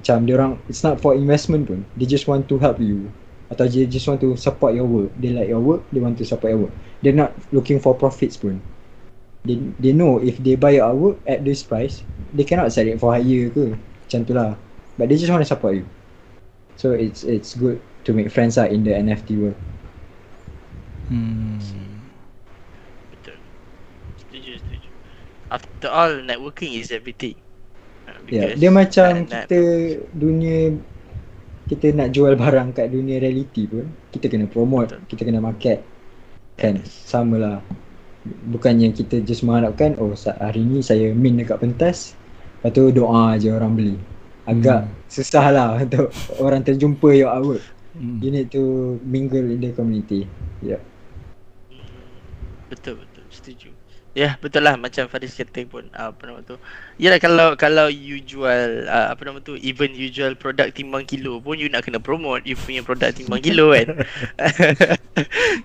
[0.00, 3.06] macam orang it's not for investment pun they just want to help you
[3.52, 6.24] atau they just want to support your work they like your work they want to
[6.24, 8.62] support your work they're not looking for profits pun
[9.44, 12.98] they they know if they buy your artwork at this price they cannot sell it
[13.02, 14.54] for higher ke macam tu lah
[14.96, 15.86] but they just want to support you
[16.78, 19.58] so it's it's good to make friends lah in the NFT world
[21.10, 21.58] hmm.
[25.52, 27.36] After all, networking is everything.
[28.32, 29.60] Ya, yeah, dia macam kita
[30.16, 30.80] dunia
[31.68, 35.08] kita nak jual barang kat dunia reality pun kita kena promote, Betul.
[35.12, 35.84] kita kena market.
[36.58, 36.80] Kan?
[36.80, 36.92] Yes.
[37.08, 37.60] Samalah.
[38.22, 42.14] Bukannya kita just mengharapkan oh hari ni saya min dekat pentas
[42.62, 43.96] lepas tu doa je orang beli.
[44.46, 45.10] Agak hmm.
[45.10, 47.66] susah lah untuk orang terjumpa your artwork.
[47.98, 48.22] Hmm.
[48.22, 50.30] You need to mingle in the community.
[50.62, 50.78] Ya.
[50.78, 50.82] Yeah.
[52.70, 53.81] Betul betul setuju.
[54.12, 56.60] Ya betul lah macam Faris kata pun uh, apa nama tu.
[57.00, 61.40] Yalah kalau kalau you jual uh, apa nama tu even you jual produk timbang kilo
[61.40, 64.04] pun you nak kena promote you punya produk timbang kilo kan.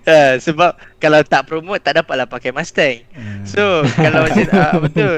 [0.08, 3.04] uh, sebab kalau tak promote tak dapatlah pakai Mustang.
[3.12, 3.44] Hmm.
[3.44, 5.08] So kalau macam uh, apa tu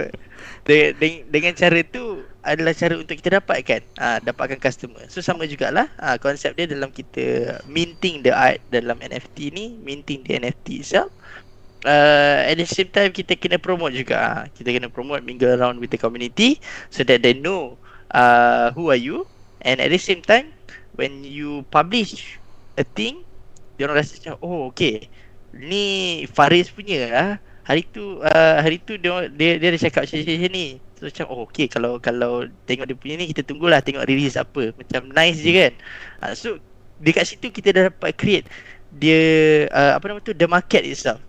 [0.66, 5.06] de- de- dengan cara tu adalah cara untuk kita dapatkan uh, dapatkan customer.
[5.06, 10.26] So sama jugalah uh, konsep dia dalam kita minting the art dalam NFT ni, minting
[10.26, 11.14] the NFT itself
[11.84, 14.16] uh, at the same time kita kena promote juga.
[14.20, 14.42] Ah.
[14.52, 16.60] kita kena promote mingle around with the community
[16.92, 17.76] so that they know
[18.12, 19.24] uh, who are you.
[19.60, 20.52] And at the same time
[20.96, 22.40] when you publish
[22.80, 23.24] a thing
[23.76, 25.08] dia orang rasa macam oh okay.
[25.56, 27.32] Ni Faris punya ah.
[27.64, 30.18] Hari tu uh, hari tu dia dia dia ada cakap macam
[30.50, 31.66] ni so macam oh okay.
[31.68, 34.72] Kalau kalau tengok dia punya ni kita tunggulah tengok release apa.
[34.74, 35.72] Macam nice je kan?
[36.24, 36.48] Uh, so
[37.00, 38.46] dekat situ kita dah dapat create
[38.92, 39.20] dia
[39.70, 41.22] uh, apa nama tu the market itself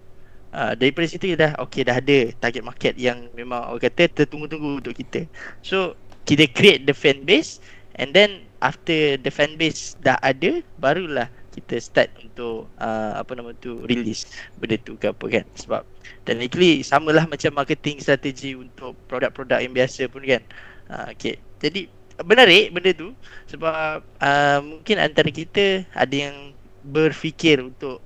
[0.51, 4.95] Uh, daripada situ dah okey dah ada target market yang memang orang kata tertunggu-tunggu untuk
[4.99, 5.23] kita.
[5.63, 5.95] So
[6.27, 7.63] kita create the fan base
[7.95, 13.51] and then after the fan base dah ada barulah kita start untuk uh, apa nama
[13.59, 14.27] tu release
[14.59, 15.83] benda tu ke apa kan sebab
[16.23, 20.43] technically samalah macam marketing strategi untuk produk-produk yang biasa pun kan.
[20.87, 21.39] Uh, okay.
[21.59, 21.91] Jadi
[22.23, 23.11] menarik benda tu
[23.51, 28.01] sebab uh, mungkin antara kita ada yang berfikir untuk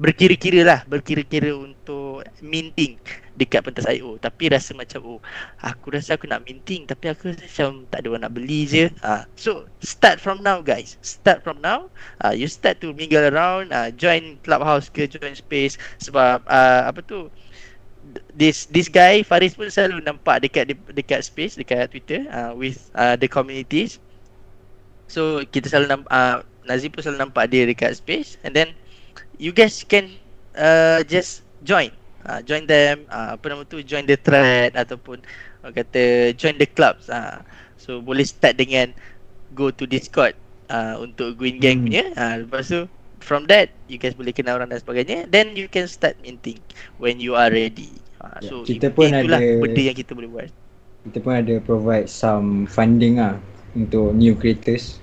[0.00, 2.96] berkira-kira lah berkira-kira untuk minting
[3.36, 5.20] dekat pentas IO tapi rasa macam oh
[5.60, 8.88] aku rasa aku nak minting tapi aku rasa macam tak ada orang nak beli je.
[9.04, 10.96] Uh, so start from now guys.
[11.04, 11.92] Start from now.
[12.24, 15.76] Uh, you start to mingle around uh, join clubhouse ke join space.
[16.00, 17.28] Sebab uh, apa tu
[18.32, 23.20] this this guy Faris pun selalu nampak dekat dekat space dekat Twitter uh, with uh,
[23.20, 24.00] the communities.
[25.12, 28.40] So kita selalu nampak uh, Nazim pun selalu nampak dia dekat space.
[28.40, 28.79] And then
[29.40, 30.12] you guys can
[30.52, 31.88] uh, just join.
[32.28, 33.08] Uh, join them.
[33.08, 33.80] Uh, apa nama tu?
[33.80, 35.24] Join the thread ataupun
[35.64, 37.08] uh, kata join the clubs.
[37.08, 37.40] Uh.
[37.80, 38.92] so boleh start dengan
[39.56, 40.36] go to discord
[40.68, 41.84] uh, untuk green gang hmm.
[41.88, 42.04] punya.
[42.12, 42.84] Uh, lepas tu
[43.24, 45.24] from that you guys boleh kenal orang dan sebagainya.
[45.32, 46.60] Then you can start minting
[47.00, 47.88] when you are ready.
[48.20, 50.52] Uh, so kita pun ada benda yang kita boleh buat.
[51.08, 53.40] kita pun ada provide some funding ah
[53.72, 54.99] untuk new creators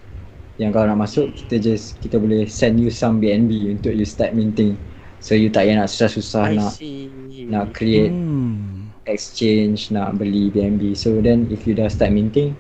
[0.57, 4.33] yang kalau nak masuk kita just kita boleh send you some BNB untuk you start
[4.33, 4.73] minting
[5.21, 7.09] so you tak payah nak susah-susah nak see.
[7.45, 8.89] nak create hmm.
[9.05, 12.57] exchange nak beli BNB so then if you dah start minting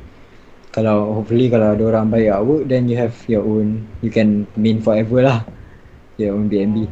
[0.69, 4.85] kalau hopefully kalau ada orang bayar work then you have your own you can mint
[4.85, 5.39] forever lah
[6.21, 6.85] your own BNB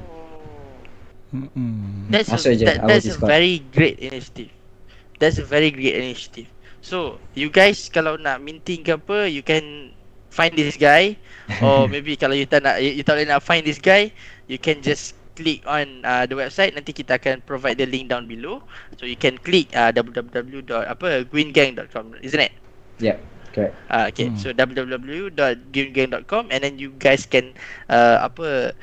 [1.35, 4.53] mm That's, a, that, that's a very great initiative.
[5.19, 6.47] That's a very great initiative.
[6.85, 9.91] So, you guys kalau nak minting ke apa, you can
[10.35, 11.15] find this guy
[11.63, 14.11] or maybe kalau you tak nak you, tak boleh nak find this guy
[14.51, 18.27] you can just click on uh, the website nanti kita akan provide the link down
[18.27, 18.59] below
[18.99, 20.67] so you can click uh, www.
[20.67, 22.51] apa greengang.com isn't it
[22.99, 23.15] yeah
[23.55, 23.71] Okay.
[23.87, 24.27] Uh, okay.
[24.27, 24.35] Hmm.
[24.35, 27.55] So www.gamegang.com and then you guys can
[27.87, 28.75] uh, apa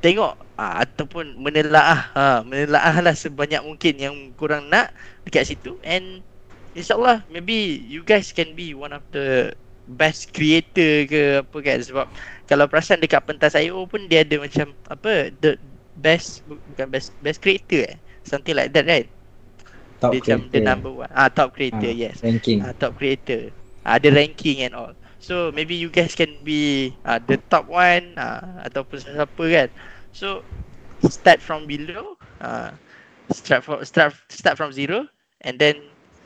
[0.00, 4.96] tengok uh, ataupun menelaah ha, menelaah lah sebanyak mungkin yang kurang nak
[5.28, 6.24] dekat situ and
[6.72, 9.52] insyaallah maybe you guys can be one of the
[9.84, 12.06] best creator ke apa kan sebab
[12.48, 15.60] kalau perasan dekat pentas IO pun dia ada macam apa the
[16.00, 17.96] best bukan best best creator eh?
[18.24, 19.08] Something like that right?
[20.00, 20.40] Top dia creator.
[20.40, 21.10] macam the number one.
[21.12, 22.24] Ah top creator ah, yes.
[22.24, 22.64] ranking.
[22.64, 23.52] Ah top creator.
[23.84, 24.96] Ah the ranking and all.
[25.20, 29.68] So maybe you guys can be ah the top one ah ataupun siapa kan.
[30.16, 30.40] So
[31.04, 32.72] start from below ah
[33.28, 35.04] start from start start from zero
[35.44, 35.76] and then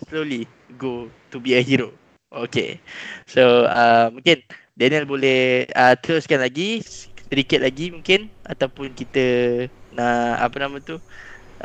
[0.07, 0.47] slowly
[0.79, 1.91] go to be a hero
[2.29, 2.77] Okay.
[3.25, 4.45] So uh, mungkin
[4.77, 6.85] Daniel boleh uh, teruskan lagi
[7.29, 9.25] sedikit lagi mungkin ataupun kita
[9.97, 11.01] nak apa nama tu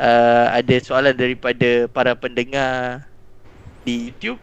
[0.00, 3.04] uh, ada soalan daripada para pendengar
[3.84, 4.40] di YouTube.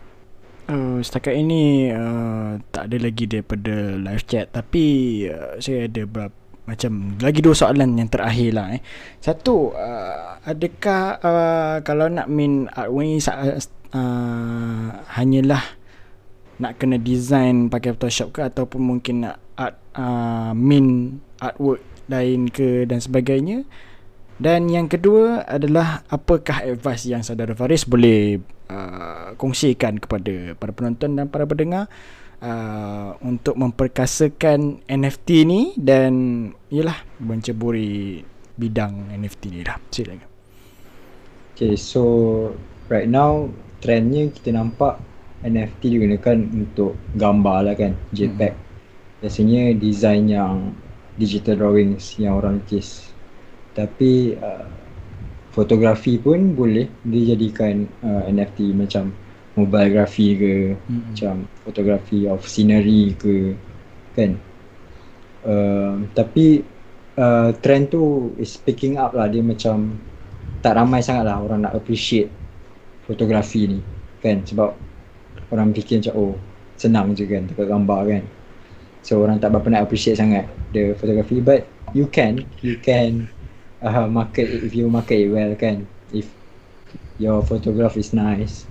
[0.69, 4.85] Uh, setakat ini uh, tak ada lagi daripada live chat tapi
[5.25, 8.81] uh, saya ada beberapa macam lagi dua soalan yang terakhir lah eh.
[9.17, 13.57] Satu, uh, adakah uh, kalau nak main artwork ni uh,
[13.97, 15.80] uh, hanyalah
[16.61, 22.85] nak kena design pakai Photoshop ke ataupun mungkin nak art uh, min artwork lain ke
[22.85, 23.65] dan sebagainya.
[24.41, 31.13] Dan yang kedua adalah apakah advice yang saudara Faris boleh uh, kongsikan kepada para penonton
[31.13, 31.85] dan para pendengar
[32.41, 36.13] uh, untuk memperkasakan NFT ni dan
[36.73, 38.25] ialah menceburi
[38.57, 39.77] bidang NFT ni lah.
[39.93, 40.29] Silakan.
[41.53, 42.01] Okay, so
[42.89, 43.45] right now
[43.81, 44.97] trendnya kita nampak
[45.41, 48.53] NFT digunakan untuk gambar lah kan JPEG.
[48.53, 48.69] Hmm.
[49.21, 50.73] biasanya design yang
[51.17, 53.13] digital drawings yang orang lukis.
[53.77, 54.65] Tapi uh,
[55.53, 59.13] fotografi pun boleh dijadikan uh, NFT macam
[59.53, 61.13] mobile graphy ke hmm.
[61.13, 61.35] macam
[61.67, 63.53] fotografi of scenery ke
[64.17, 64.37] kan?
[65.41, 66.61] Uh, tapi
[67.17, 69.29] uh, trend tu is picking up lah.
[69.29, 69.97] Dia macam
[70.61, 72.29] tak ramai sangat lah orang nak appreciate
[73.05, 73.79] fotografi ni
[74.21, 74.41] kan?
[74.45, 74.90] Sebab
[75.51, 76.33] orang fikir macam oh
[76.79, 78.23] senang je kan tukar gambar kan.
[79.05, 81.43] So orang tak berapa nak appreciate sangat the photography.
[81.43, 83.27] But you can you can
[83.83, 85.85] uh, market it if you market it well kan.
[86.09, 86.31] If
[87.21, 88.65] your photograph is nice.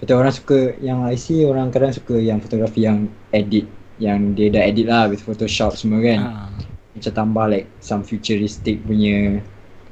[0.00, 3.68] Betul orang suka yang I see orang kadang suka yang fotografi yang edit
[4.02, 6.20] yang dia dah edit lah with photoshop semua kan.
[6.22, 6.50] Uh.
[6.94, 9.42] macam tambah like some futuristic punya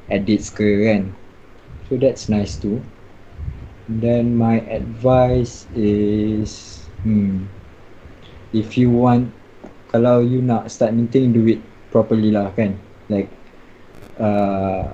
[0.06, 1.10] edits ke kan.
[1.90, 2.78] So that's nice too
[4.00, 7.44] then my advice is hmm
[8.54, 9.32] if you want
[9.92, 11.60] kalau you nak start minting do it
[11.92, 12.72] properly lah kan.
[13.12, 13.28] Like
[14.16, 14.88] uh,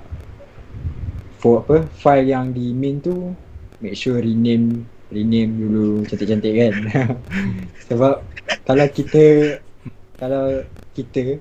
[1.38, 3.30] for apa file yang di mint tu
[3.78, 4.82] make sure rename
[5.14, 6.74] rename dulu cantik-cantik kan.
[7.88, 8.26] Sebab
[8.66, 9.24] kalau kita
[10.18, 10.66] kalau
[10.98, 11.38] kita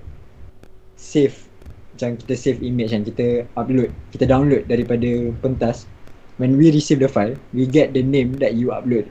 [0.93, 1.49] save
[1.97, 5.89] macam kita save image kan kita upload kita download daripada pentas
[6.37, 9.09] when we receive the file, we get the name that you upload.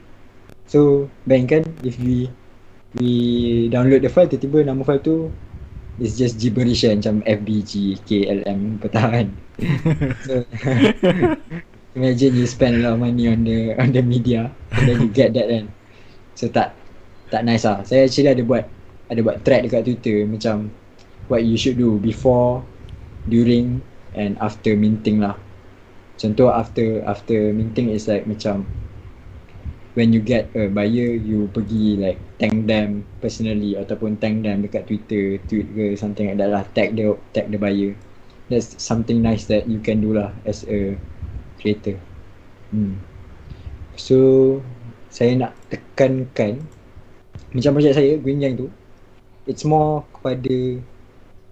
[0.67, 2.27] So, bayangkan if we
[2.99, 3.11] we
[3.71, 5.31] download the file, tiba-tiba nama file tu
[5.99, 9.31] is just gibberish kan, macam FBG, KLM, petahan.
[10.27, 10.43] so,
[11.97, 15.09] imagine you spend a lot of money on the on the media and then you
[15.11, 15.65] get that kan.
[16.35, 16.75] So, tak
[17.31, 17.83] tak nice lah.
[17.83, 18.63] Saya actually ada buat
[19.07, 20.67] ada buat thread dekat Twitter macam
[21.31, 22.63] what you should do before,
[23.27, 23.83] during
[24.15, 25.35] and after minting lah.
[26.17, 28.65] Contoh after after minting is like macam
[29.93, 34.85] when you get a buyer you pergi like thank them personally ataupun thank them dekat
[34.85, 37.93] Twitter, tweet ke something like that lah tag the tag the buyer.
[38.49, 40.97] That's something nice that you can do lah as a
[41.61, 42.01] creator.
[42.73, 42.97] Hmm.
[43.97, 44.17] So
[45.09, 46.61] saya nak tekankan
[47.53, 48.69] macam projek saya Green Gang tu
[49.49, 50.81] it's more kepada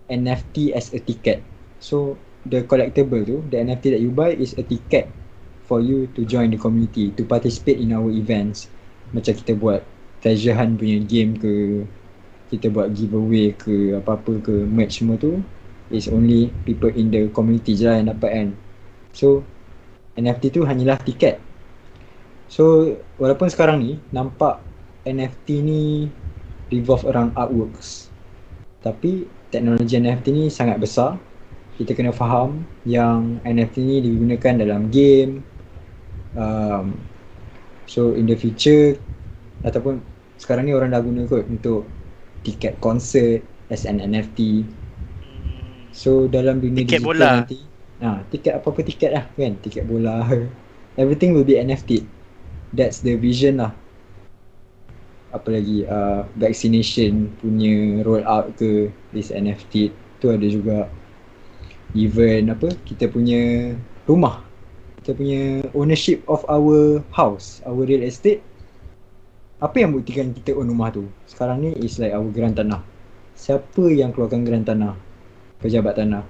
[0.09, 1.41] NFT as a ticket.
[1.81, 5.09] So the collectible tu, the NFT that you buy is a ticket
[5.65, 8.69] for you to join the community, to participate in our events.
[9.11, 9.81] Macam kita buat
[10.21, 11.83] treasure hunt punya game ke,
[12.53, 15.41] kita buat giveaway ke, apa-apa ke, merch semua tu,
[15.89, 18.49] is only people in the community je lah yang dapat kan.
[19.13, 19.41] So,
[20.15, 21.41] NFT tu hanyalah tiket.
[22.45, 24.61] So, walaupun sekarang ni, nampak
[25.05, 25.81] NFT ni
[26.69, 28.13] revolve around artworks.
[28.85, 31.17] Tapi, teknologi NFT ni sangat besar
[31.75, 35.43] kita kena faham yang NFT ni digunakan dalam game
[36.39, 36.95] um,
[37.83, 38.95] so in the future
[39.67, 39.99] ataupun
[40.39, 41.87] sekarang ni orang dah guna kot untuk
[42.47, 44.63] tiket konsert as an NFT
[45.91, 47.29] so dalam dunia tiket digital bola.
[47.43, 47.57] nanti
[48.03, 50.23] ha, tiket apa-apa tiket lah kan tiket bola.
[51.01, 52.07] Everything will be NFT
[52.75, 53.71] that's the vision lah.
[55.31, 59.91] Apa lagi uh, vaccination punya roll out ke this NFT
[60.23, 60.87] tu ada juga
[61.95, 63.73] even apa kita punya
[64.05, 64.43] rumah.
[65.01, 68.43] Kita punya ownership of our house our real estate.
[69.63, 71.07] Apa yang buktikan kita own rumah tu?
[71.25, 72.83] Sekarang ni is like our geran tanah.
[73.39, 74.93] Siapa yang keluarkan geran tanah?
[75.63, 76.27] Pejabat tanah.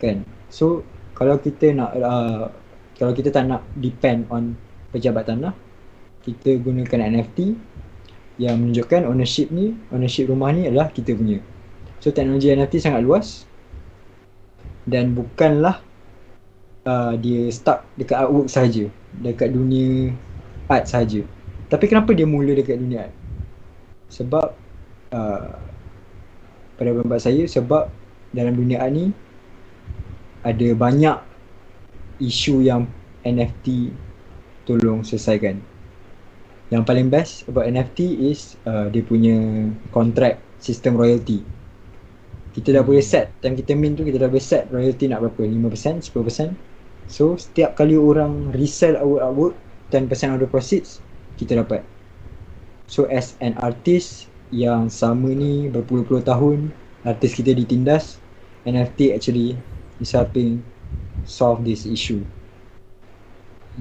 [0.00, 0.24] Kan?
[0.48, 0.82] So
[1.12, 2.48] kalau kita nak uh,
[2.96, 4.56] kalau kita tak nak depend on
[4.90, 5.52] pejabat tanah
[6.24, 7.52] kita gunakan NFT
[8.40, 11.38] yang menunjukkan ownership ni, ownership rumah ni adalah kita punya.
[12.00, 13.44] So teknologi NFT sangat luas
[14.84, 15.80] dan bukanlah
[16.84, 18.88] uh, dia stuck dekat artwork saja,
[19.20, 20.12] dekat dunia
[20.68, 21.24] art saja.
[21.68, 23.14] Tapi kenapa dia mula dekat dunia art?
[24.12, 24.46] Sebab
[25.12, 25.52] uh,
[26.76, 27.88] pada pendapat saya sebab
[28.34, 29.10] dalam dunia art ni
[30.44, 31.16] ada banyak
[32.20, 32.84] isu yang
[33.24, 33.90] NFT
[34.68, 35.58] tolong selesaikan.
[36.68, 41.44] Yang paling best about NFT is uh, dia punya contract sistem royalty.
[42.54, 45.42] Kita dah boleh set time kita mint tu kita dah boleh set royalty nak berapa?
[45.42, 46.54] 5%, 10%.
[47.10, 49.58] So setiap kali orang resell our artwork
[49.90, 51.02] 10% of the proceeds
[51.36, 51.82] kita dapat.
[52.86, 56.70] So as an artist yang sama ni berpuluh-puluh tahun
[57.02, 58.22] artis kita ditindas
[58.64, 59.58] NFT actually
[59.98, 60.62] is helping
[61.26, 62.22] solve this issue.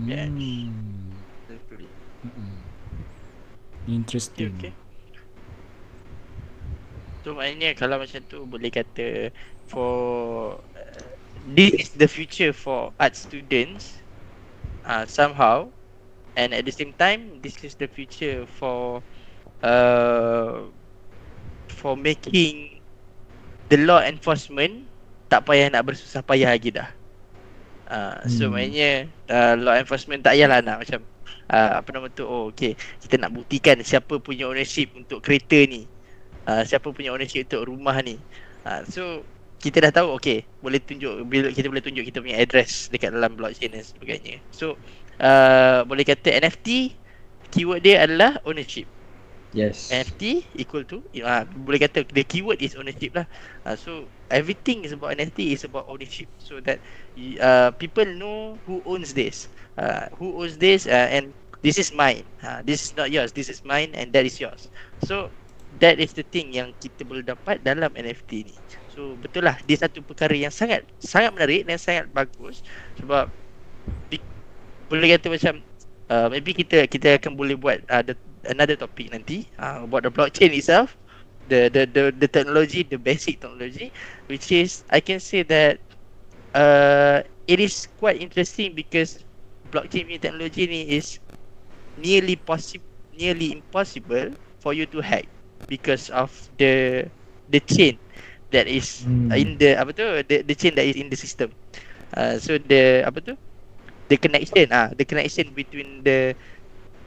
[0.02, 0.28] Yeah.
[0.28, 1.14] Hmm.
[3.88, 4.56] Interesting.
[4.58, 4.83] Okay, okay.
[7.24, 9.32] So maknanya kalau macam tu boleh kata
[9.72, 11.04] for uh,
[11.56, 14.04] this is the future for art students
[14.84, 15.72] uh, somehow
[16.36, 19.00] and at the same time this is the future for
[19.64, 20.68] uh,
[21.72, 22.84] for making
[23.72, 24.84] the law enforcement
[25.32, 26.92] tak payah nak bersusah payah lagi dah.
[27.88, 28.30] Uh, hmm.
[28.36, 31.00] So maknanya uh, law enforcement tak payahlah nak macam
[31.48, 35.88] uh, apa nama tu oh okey kita nak buktikan siapa punya ownership untuk kereta ni
[36.48, 38.20] uh, siapa punya ownership untuk rumah ni.
[38.64, 39.04] Uh, so
[39.64, 43.40] kita dah tahu okey boleh tunjuk bila kita boleh tunjuk kita punya address dekat dalam
[43.40, 44.44] blockchain dan sebagainya.
[44.52, 44.76] So
[45.24, 46.92] uh, boleh kata NFT
[47.54, 48.90] keyword dia adalah ownership.
[49.54, 49.94] Yes.
[49.94, 53.30] NFT equal to uh, boleh kata the keyword is ownership lah.
[53.64, 56.28] Uh, so everything is about NFT is about ownership.
[56.42, 56.82] So that
[57.40, 59.48] uh, people know who owns this.
[59.78, 61.32] Uh, who owns this uh, and
[61.62, 62.26] this is mine.
[62.42, 63.32] Uh, this is not yours.
[63.32, 64.68] This is mine and that is yours.
[65.06, 65.30] So
[65.80, 68.58] that is the thing yang kita boleh dapat dalam NFT ni.
[68.86, 72.62] So betul lah dia satu perkara yang sangat sangat menarik dan sangat bagus.
[73.00, 73.34] Sebab
[74.10, 74.22] di,
[74.90, 75.54] boleh kata macam
[76.14, 78.14] uh, maybe kita kita akan boleh buat uh, the,
[78.50, 80.98] another topic nanti uh, about the blockchain itself.
[81.52, 83.92] The, the the the technology the basic technology
[84.32, 85.84] which is I can say that
[86.56, 87.20] uh,
[87.52, 89.20] it is quite interesting because
[89.68, 91.20] blockchain punya teknologi ni is
[92.00, 94.32] nearly possible nearly impossible
[94.64, 95.28] for you to hack
[95.68, 97.06] because of the
[97.50, 97.98] the chain
[98.52, 99.32] that is hmm.
[99.34, 101.50] in the apa tu the, the chain that is in the system
[102.16, 103.34] uh, so the apa tu
[104.08, 106.38] the connection ah uh, the connection between the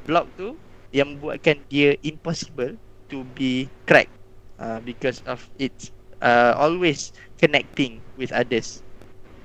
[0.04, 0.54] block tu
[0.94, 2.74] yang membuatkan dia impossible
[3.10, 4.12] to be cracked
[4.58, 8.82] uh, because of its uh, always connecting with others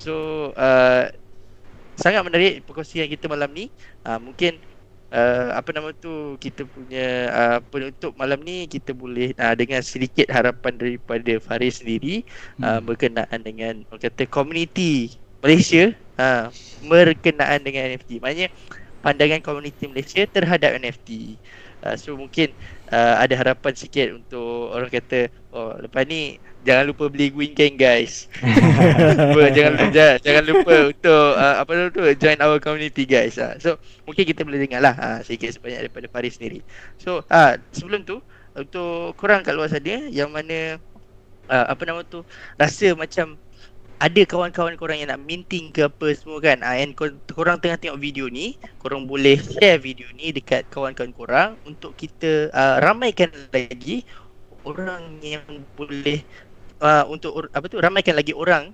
[0.02, 1.12] so uh,
[2.02, 3.70] sangat menarik perkongsian kita malam ni.
[4.02, 4.58] Uh, mungkin
[5.12, 10.32] uh, apa nama tu kita punya uh, penutup malam ni kita boleh uh, dengan sedikit
[10.32, 12.24] harapan daripada Faris sendiri
[12.58, 12.64] hmm.
[12.64, 16.48] uh, berkenaan dengan kata community Malaysia uh,
[16.86, 18.22] berkenaan dengan NFT.
[18.22, 18.48] Maknanya
[19.02, 21.36] pandangan komuniti Malaysia terhadap NFT.
[21.82, 22.54] Uh, so mungkin
[22.94, 27.76] uh, ada harapan sikit untuk orang kata oh lepas ni jangan lupa beli Gwyn Gang
[27.76, 28.28] guys.
[29.56, 33.36] jangan lupa jangan lupa untuk uh, apa tu join our community guys.
[33.38, 33.56] Uh.
[33.60, 33.78] So
[34.08, 36.64] mungkin kita boleh dengar lah uh, sikit sebanyak daripada Faris sendiri.
[37.02, 38.24] So uh, sebelum tu
[38.56, 40.76] untuk korang kat luar sana yang mana
[41.48, 42.24] uh, apa nama tu
[42.60, 43.40] rasa macam
[44.02, 46.98] ada kawan-kawan korang yang nak minting ke apa semua kan uh, and
[47.30, 52.50] korang tengah tengok video ni korang boleh share video ni dekat kawan-kawan korang untuk kita
[52.50, 54.02] uh, ramaikan lagi
[54.68, 55.46] orang yang
[55.78, 56.22] boleh
[56.82, 58.74] uh, untuk apa tu ramaikan lagi orang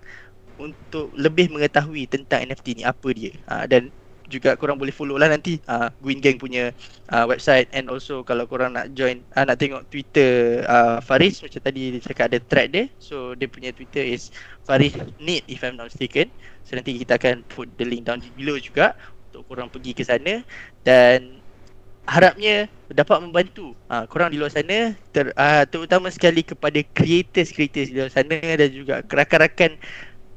[0.57, 3.31] untuk lebih mengetahui tentang NFT ni apa dia.
[3.45, 3.93] Uh, dan
[4.27, 5.57] juga korang boleh follow lah nanti.
[5.65, 6.75] Uh, Gwyn Gang punya
[7.11, 7.71] uh, website.
[7.71, 12.01] And also kalau korang nak join uh, nak tengok Twitter uh, Faris macam tadi dia
[12.03, 12.85] cakap ada thread dia.
[12.99, 14.29] So dia punya Twitter is
[14.67, 16.27] Faris Need if I'm not mistaken.
[16.67, 18.93] So nanti kita akan put the link down below juga
[19.31, 20.43] untuk korang pergi ke sana.
[20.83, 21.39] Dan
[22.07, 23.75] harapnya dapat membantu.
[23.91, 28.69] Uh, korang di luar sana ter, uh, terutama sekali kepada creators-creators di luar sana dan
[28.71, 29.75] juga rakan-rakan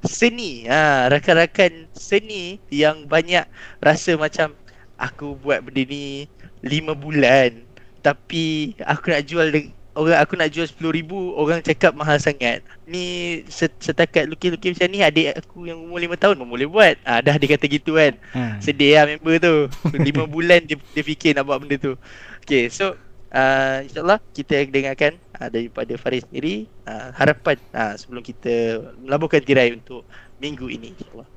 [0.05, 0.67] seni.
[0.67, 3.47] Uh, rakan-rakan seni yang banyak
[3.81, 4.53] rasa macam
[5.01, 6.29] aku buat benda ni
[6.61, 7.65] 5 bulan
[8.01, 12.65] tapi aku nak jual de- orang aku nak jual RM10,000 orang cakap mahal sangat.
[12.89, 13.45] Ni
[13.79, 16.97] setakat lukis-lukis macam ni adik aku yang umur 5 tahun pun boleh buat.
[17.05, 18.17] Ah dah dia kata gitu kan.
[18.33, 18.57] Hmm.
[18.65, 19.55] Sedih lah member tu.
[20.09, 21.93] 5 bulan dia, dia fikir nak buat benda tu.
[22.41, 22.97] Okay so
[23.31, 29.77] uh, InsyaAllah kita dengarkan uh, daripada Faris sendiri uh, harapan uh, sebelum kita melabuhkan tirai
[29.77, 30.03] untuk
[30.41, 31.29] minggu ini insyaAllah.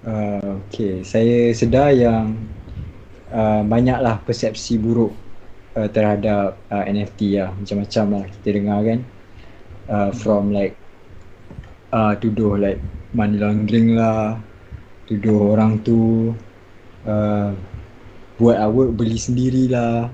[0.00, 2.32] Uh, okay, saya sedar yang
[3.28, 5.12] uh, banyaklah persepsi buruk
[5.76, 7.50] uh, terhadap uh, NFT lah.
[7.54, 9.00] Macam-macam lah kita dengar kan.
[9.90, 10.78] Uh, from like
[11.90, 12.78] uh, tuduh like
[13.10, 14.38] money laundering lah
[15.10, 16.30] tuduh orang tu
[17.02, 17.50] uh,
[18.38, 20.06] buat artwork beli sendirilah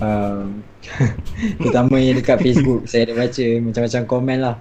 [0.00, 0.64] um,
[1.60, 4.56] Terutama yang dekat Facebook Saya ada baca macam-macam komen lah.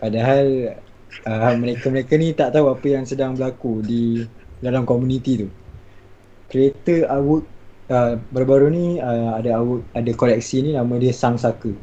[0.00, 0.76] Padahal
[1.24, 4.24] uh, Mereka-mereka ni tak tahu apa yang sedang berlaku Di
[4.60, 5.48] dalam komuniti tu.
[6.50, 7.46] Creator artwork
[7.90, 9.60] uh, Baru-baru ni uh, ada
[9.92, 11.74] Ada koleksi ni nama dia Sang Saka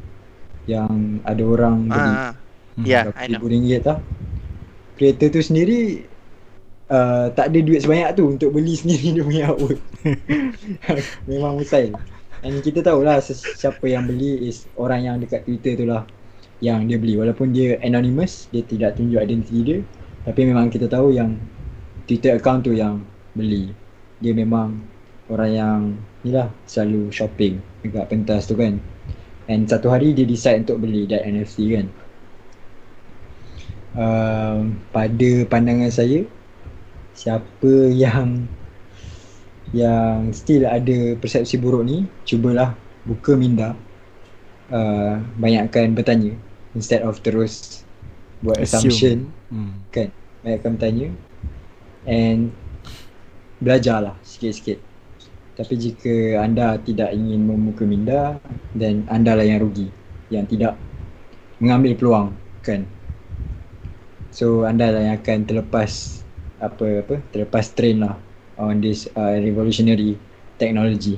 [0.65, 2.13] Yang ada orang beli.
[2.15, 2.33] ah,
[2.77, 3.41] Ya, yeah, I know.
[3.41, 3.97] RM1,000 tau.
[4.97, 6.05] Creator tu sendiri
[6.89, 9.81] uh, Tak ada duit sebanyak tu Untuk beli sendiri dia punya artwork
[11.29, 11.93] Memang mustahil
[12.45, 16.05] And kita tahulah siapa yang beli is orang yang dekat Twitter tu lah
[16.61, 17.17] yang dia beli.
[17.17, 19.79] Walaupun dia anonymous dia tidak tunjuk identiti dia.
[20.25, 21.37] Tapi memang kita tahu yang
[22.05, 23.01] Twitter account tu yang
[23.33, 23.73] beli.
[24.21, 24.81] Dia memang
[25.27, 25.79] orang yang
[26.23, 27.59] ni lah selalu shopping.
[27.83, 28.79] Dekat pentas tu kan.
[29.47, 31.87] And satu hari dia decide untuk beli that NFT kan.
[33.97, 34.57] Uh,
[34.91, 36.27] pada pandangan saya
[37.17, 38.45] siapa yang
[39.73, 42.77] yang still ada persepsi buruk ni cubalah
[43.09, 43.73] buka minda
[44.69, 46.37] uh, banyakkan bertanya
[46.77, 47.83] instead of terus
[48.45, 48.63] buat Assume.
[48.63, 49.17] assumption
[49.49, 49.75] hmm.
[49.91, 50.09] kan.
[50.45, 51.07] Banyakkan bertanya
[52.05, 52.53] and
[53.59, 54.86] belajarlah sikit-sikit
[55.57, 58.37] tapi jika anda tidak ingin membuka minda
[58.77, 59.89] then anda lah yang rugi.
[60.29, 60.77] Yang tidak
[61.57, 62.27] mengambil peluang
[62.61, 62.85] kan?
[64.29, 66.21] So anda lah yang akan terlepas
[66.61, 67.15] apa apa?
[67.33, 68.13] Terlepas train lah
[68.61, 70.13] on this uh, revolutionary
[70.61, 71.17] technology.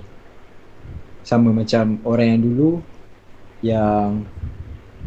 [1.27, 2.69] Sama macam orang yang dulu
[3.59, 4.23] yang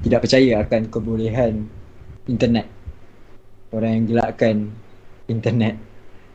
[0.04, 1.64] tidak percaya akan kebolehan
[2.28, 2.68] internet.
[3.72, 4.68] Orang yang gelakkan
[5.24, 5.80] internet.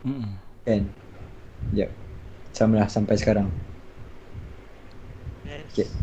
[0.02, 0.34] Mm
[0.66, 0.82] kan?
[1.78, 2.07] Yep
[2.58, 3.46] sama lah sampai sekarang
[5.78, 5.94] yes.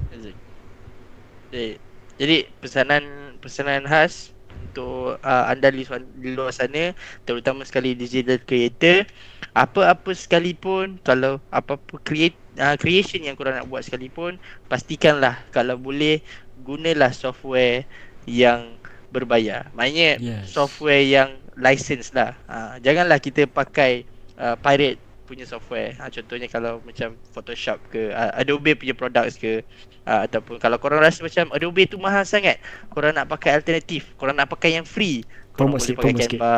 [1.51, 1.75] okay.
[2.15, 3.03] jadi pesanan
[3.43, 4.31] pesanan khas
[4.75, 5.87] untuk uh, anda di,
[6.19, 6.95] di luar sana
[7.27, 9.07] terutama sekali digital creator
[9.55, 14.35] apa-apa sekalipun kalau apa-apa create uh, creation yang korang nak buat sekalipun
[14.67, 16.19] pastikanlah kalau boleh
[16.67, 17.87] gunalah software
[18.27, 18.75] yang
[19.15, 20.51] berbayar maknanya yes.
[20.51, 24.03] software yang license lah uh, janganlah kita pakai
[24.35, 25.97] uh, pirate punya software.
[25.97, 29.65] Ha, contohnya kalau macam Photoshop ke uh, Adobe punya products ke
[30.05, 32.61] uh, ataupun kalau korang rasa macam Adobe tu mahal sangat,
[32.93, 35.25] korang nak pakai alternatif, korang nak pakai yang free,
[35.57, 36.57] korang boleh pakai Canva.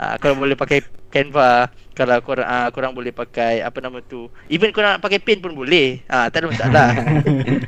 [0.00, 0.80] Uh, korang boleh pakai
[1.12, 4.32] Canva kalau korang uh, korang boleh pakai apa nama tu.
[4.48, 6.00] Even korang nak pakai Paint pun boleh.
[6.08, 6.88] Uh, tak ada masalah.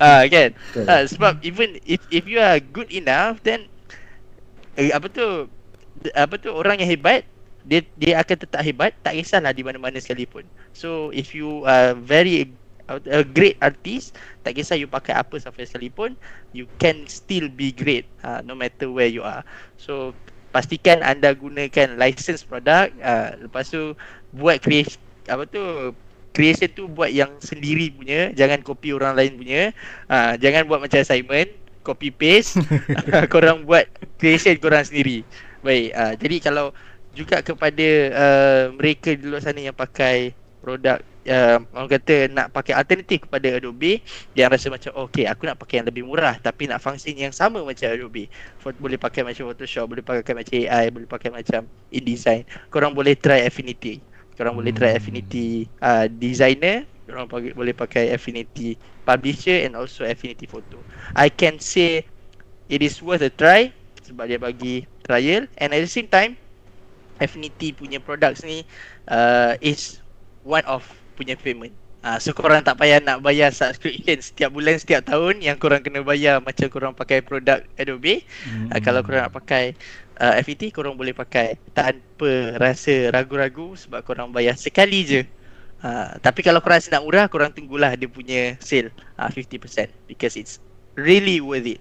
[0.01, 0.49] Ah uh, kan?
[0.72, 3.68] Uh, sebab even if if you are good enough then
[4.80, 5.53] eh, apa tu
[6.16, 7.28] apa tu orang yang hebat
[7.63, 10.43] dia dia akan tetap hebat tak kisahlah di mana-mana sekalipun.
[10.75, 12.51] So if you are very
[12.91, 16.19] a great artist tak kisah you pakai apa software sekalipun
[16.51, 19.47] you can still be great uh, no matter where you are.
[19.79, 20.13] So
[20.53, 23.97] pastikan anda gunakan license product uh, lepas tu
[24.37, 25.01] buat creation
[25.31, 25.95] apa tu
[26.33, 29.71] creation tu buat yang sendiri punya jangan copy orang lain punya.
[30.11, 31.49] Uh, jangan buat macam assignment
[31.87, 32.59] copy paste.
[33.33, 33.87] Korang buat
[34.19, 35.23] creation korang sendiri.
[35.63, 36.67] Baik uh, jadi kalau
[37.13, 40.33] juga kepada uh, mereka di luar sana yang pakai
[40.65, 44.03] produk uh, orang kata nak pakai alternatif kepada Adobe
[44.35, 47.35] yang rasa macam oh, okay aku nak pakai yang lebih murah tapi nak fungsi yang
[47.35, 48.27] sama macam Adobe
[48.79, 53.45] boleh pakai macam Photoshop boleh pakai macam AI boleh pakai macam InDesign korang boleh try
[53.45, 54.03] Affinity
[54.35, 54.61] korang hmm.
[54.65, 54.99] boleh try hmm.
[54.99, 55.49] Affinity
[55.83, 60.81] uh, designer korang pakai, boleh pakai Affinity publisher and also Affinity photo
[61.15, 62.07] I can say
[62.71, 66.41] it is worth a try sebab dia bagi trial and at the same time
[67.23, 68.66] Affinity punya products ni
[69.07, 70.03] uh, is
[70.43, 70.83] one of
[71.14, 71.73] punya payment.
[72.03, 76.03] Uh, so korang tak payah nak bayar subscription setiap bulan setiap tahun yang korang kena
[76.03, 78.27] bayar macam korang pakai produk Adobe.
[78.43, 78.75] Hmm.
[78.75, 79.79] Uh, kalau korang nak pakai
[80.18, 85.23] uh, FET korang boleh pakai tanpa rasa ragu-ragu sebab korang bayar sekali je.
[85.79, 88.91] Uh, tapi kalau korang rasa nak murah korang tunggulah dia punya sale
[89.23, 89.62] uh, 50%
[90.11, 90.59] because it's
[90.99, 91.79] really worth it.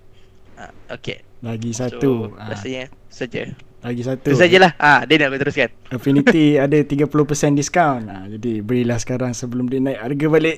[0.54, 1.26] Uh, okay.
[1.42, 2.30] Lagi satu.
[2.30, 2.46] So, uh.
[2.46, 3.50] rasanya saja.
[3.82, 4.30] Lagi satu.
[4.30, 4.78] Itu sajalah.
[4.78, 5.74] Ah, ha, dia nak teruskan.
[5.90, 7.10] Affinity ada 30%
[7.58, 8.06] diskaun.
[8.06, 10.58] Ha, jadi berilah sekarang sebelum dia naik harga balik.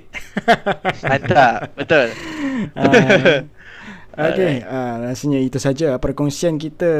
[1.07, 1.71] Mantap.
[1.79, 2.07] Betul.
[2.75, 3.47] Uh,
[4.13, 6.91] Okey, uh, rasanya itu saja perkongsian kita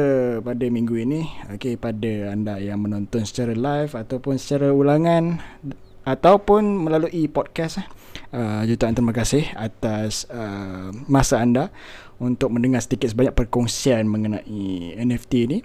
[0.42, 1.28] pada minggu ini.
[1.54, 5.38] Okey, pada anda yang menonton secara live ataupun secara ulangan
[6.08, 7.86] ataupun melalui podcast.
[8.34, 11.70] Uh, jutaan terima kasih atas uh, masa anda
[12.18, 15.58] untuk mendengar sedikit sebanyak perkongsian mengenai NFT ini.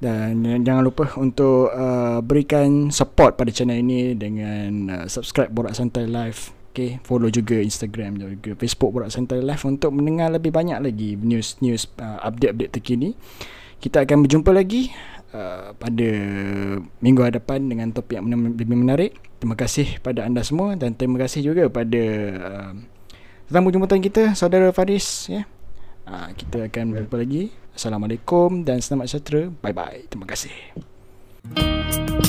[0.00, 6.08] Dan jangan lupa untuk uh, berikan support pada channel ini dengan uh, subscribe Borak Santai
[6.08, 10.78] Live Okay, follow juga Instagram dan juga Facebook Borak Santai Live untuk mendengar lebih banyak
[10.78, 13.18] lagi news-news uh, update-update terkini.
[13.82, 14.94] Kita akan berjumpa lagi
[15.34, 16.10] uh, pada
[17.02, 19.18] minggu hadapan dengan topik yang lebih menarik.
[19.42, 22.04] Terima kasih pada anda semua dan terima kasih juga pada
[22.38, 22.72] uh,
[23.50, 25.26] tetamu jemputan kita, Saudara Faris.
[25.26, 25.50] Ya.
[26.06, 27.50] Uh, kita akan berjumpa lagi.
[27.74, 29.50] Assalamualaikum dan selamat sejahtera.
[29.50, 30.10] Bye-bye.
[30.10, 30.52] Terima kasih.
[31.54, 32.19] Thank you.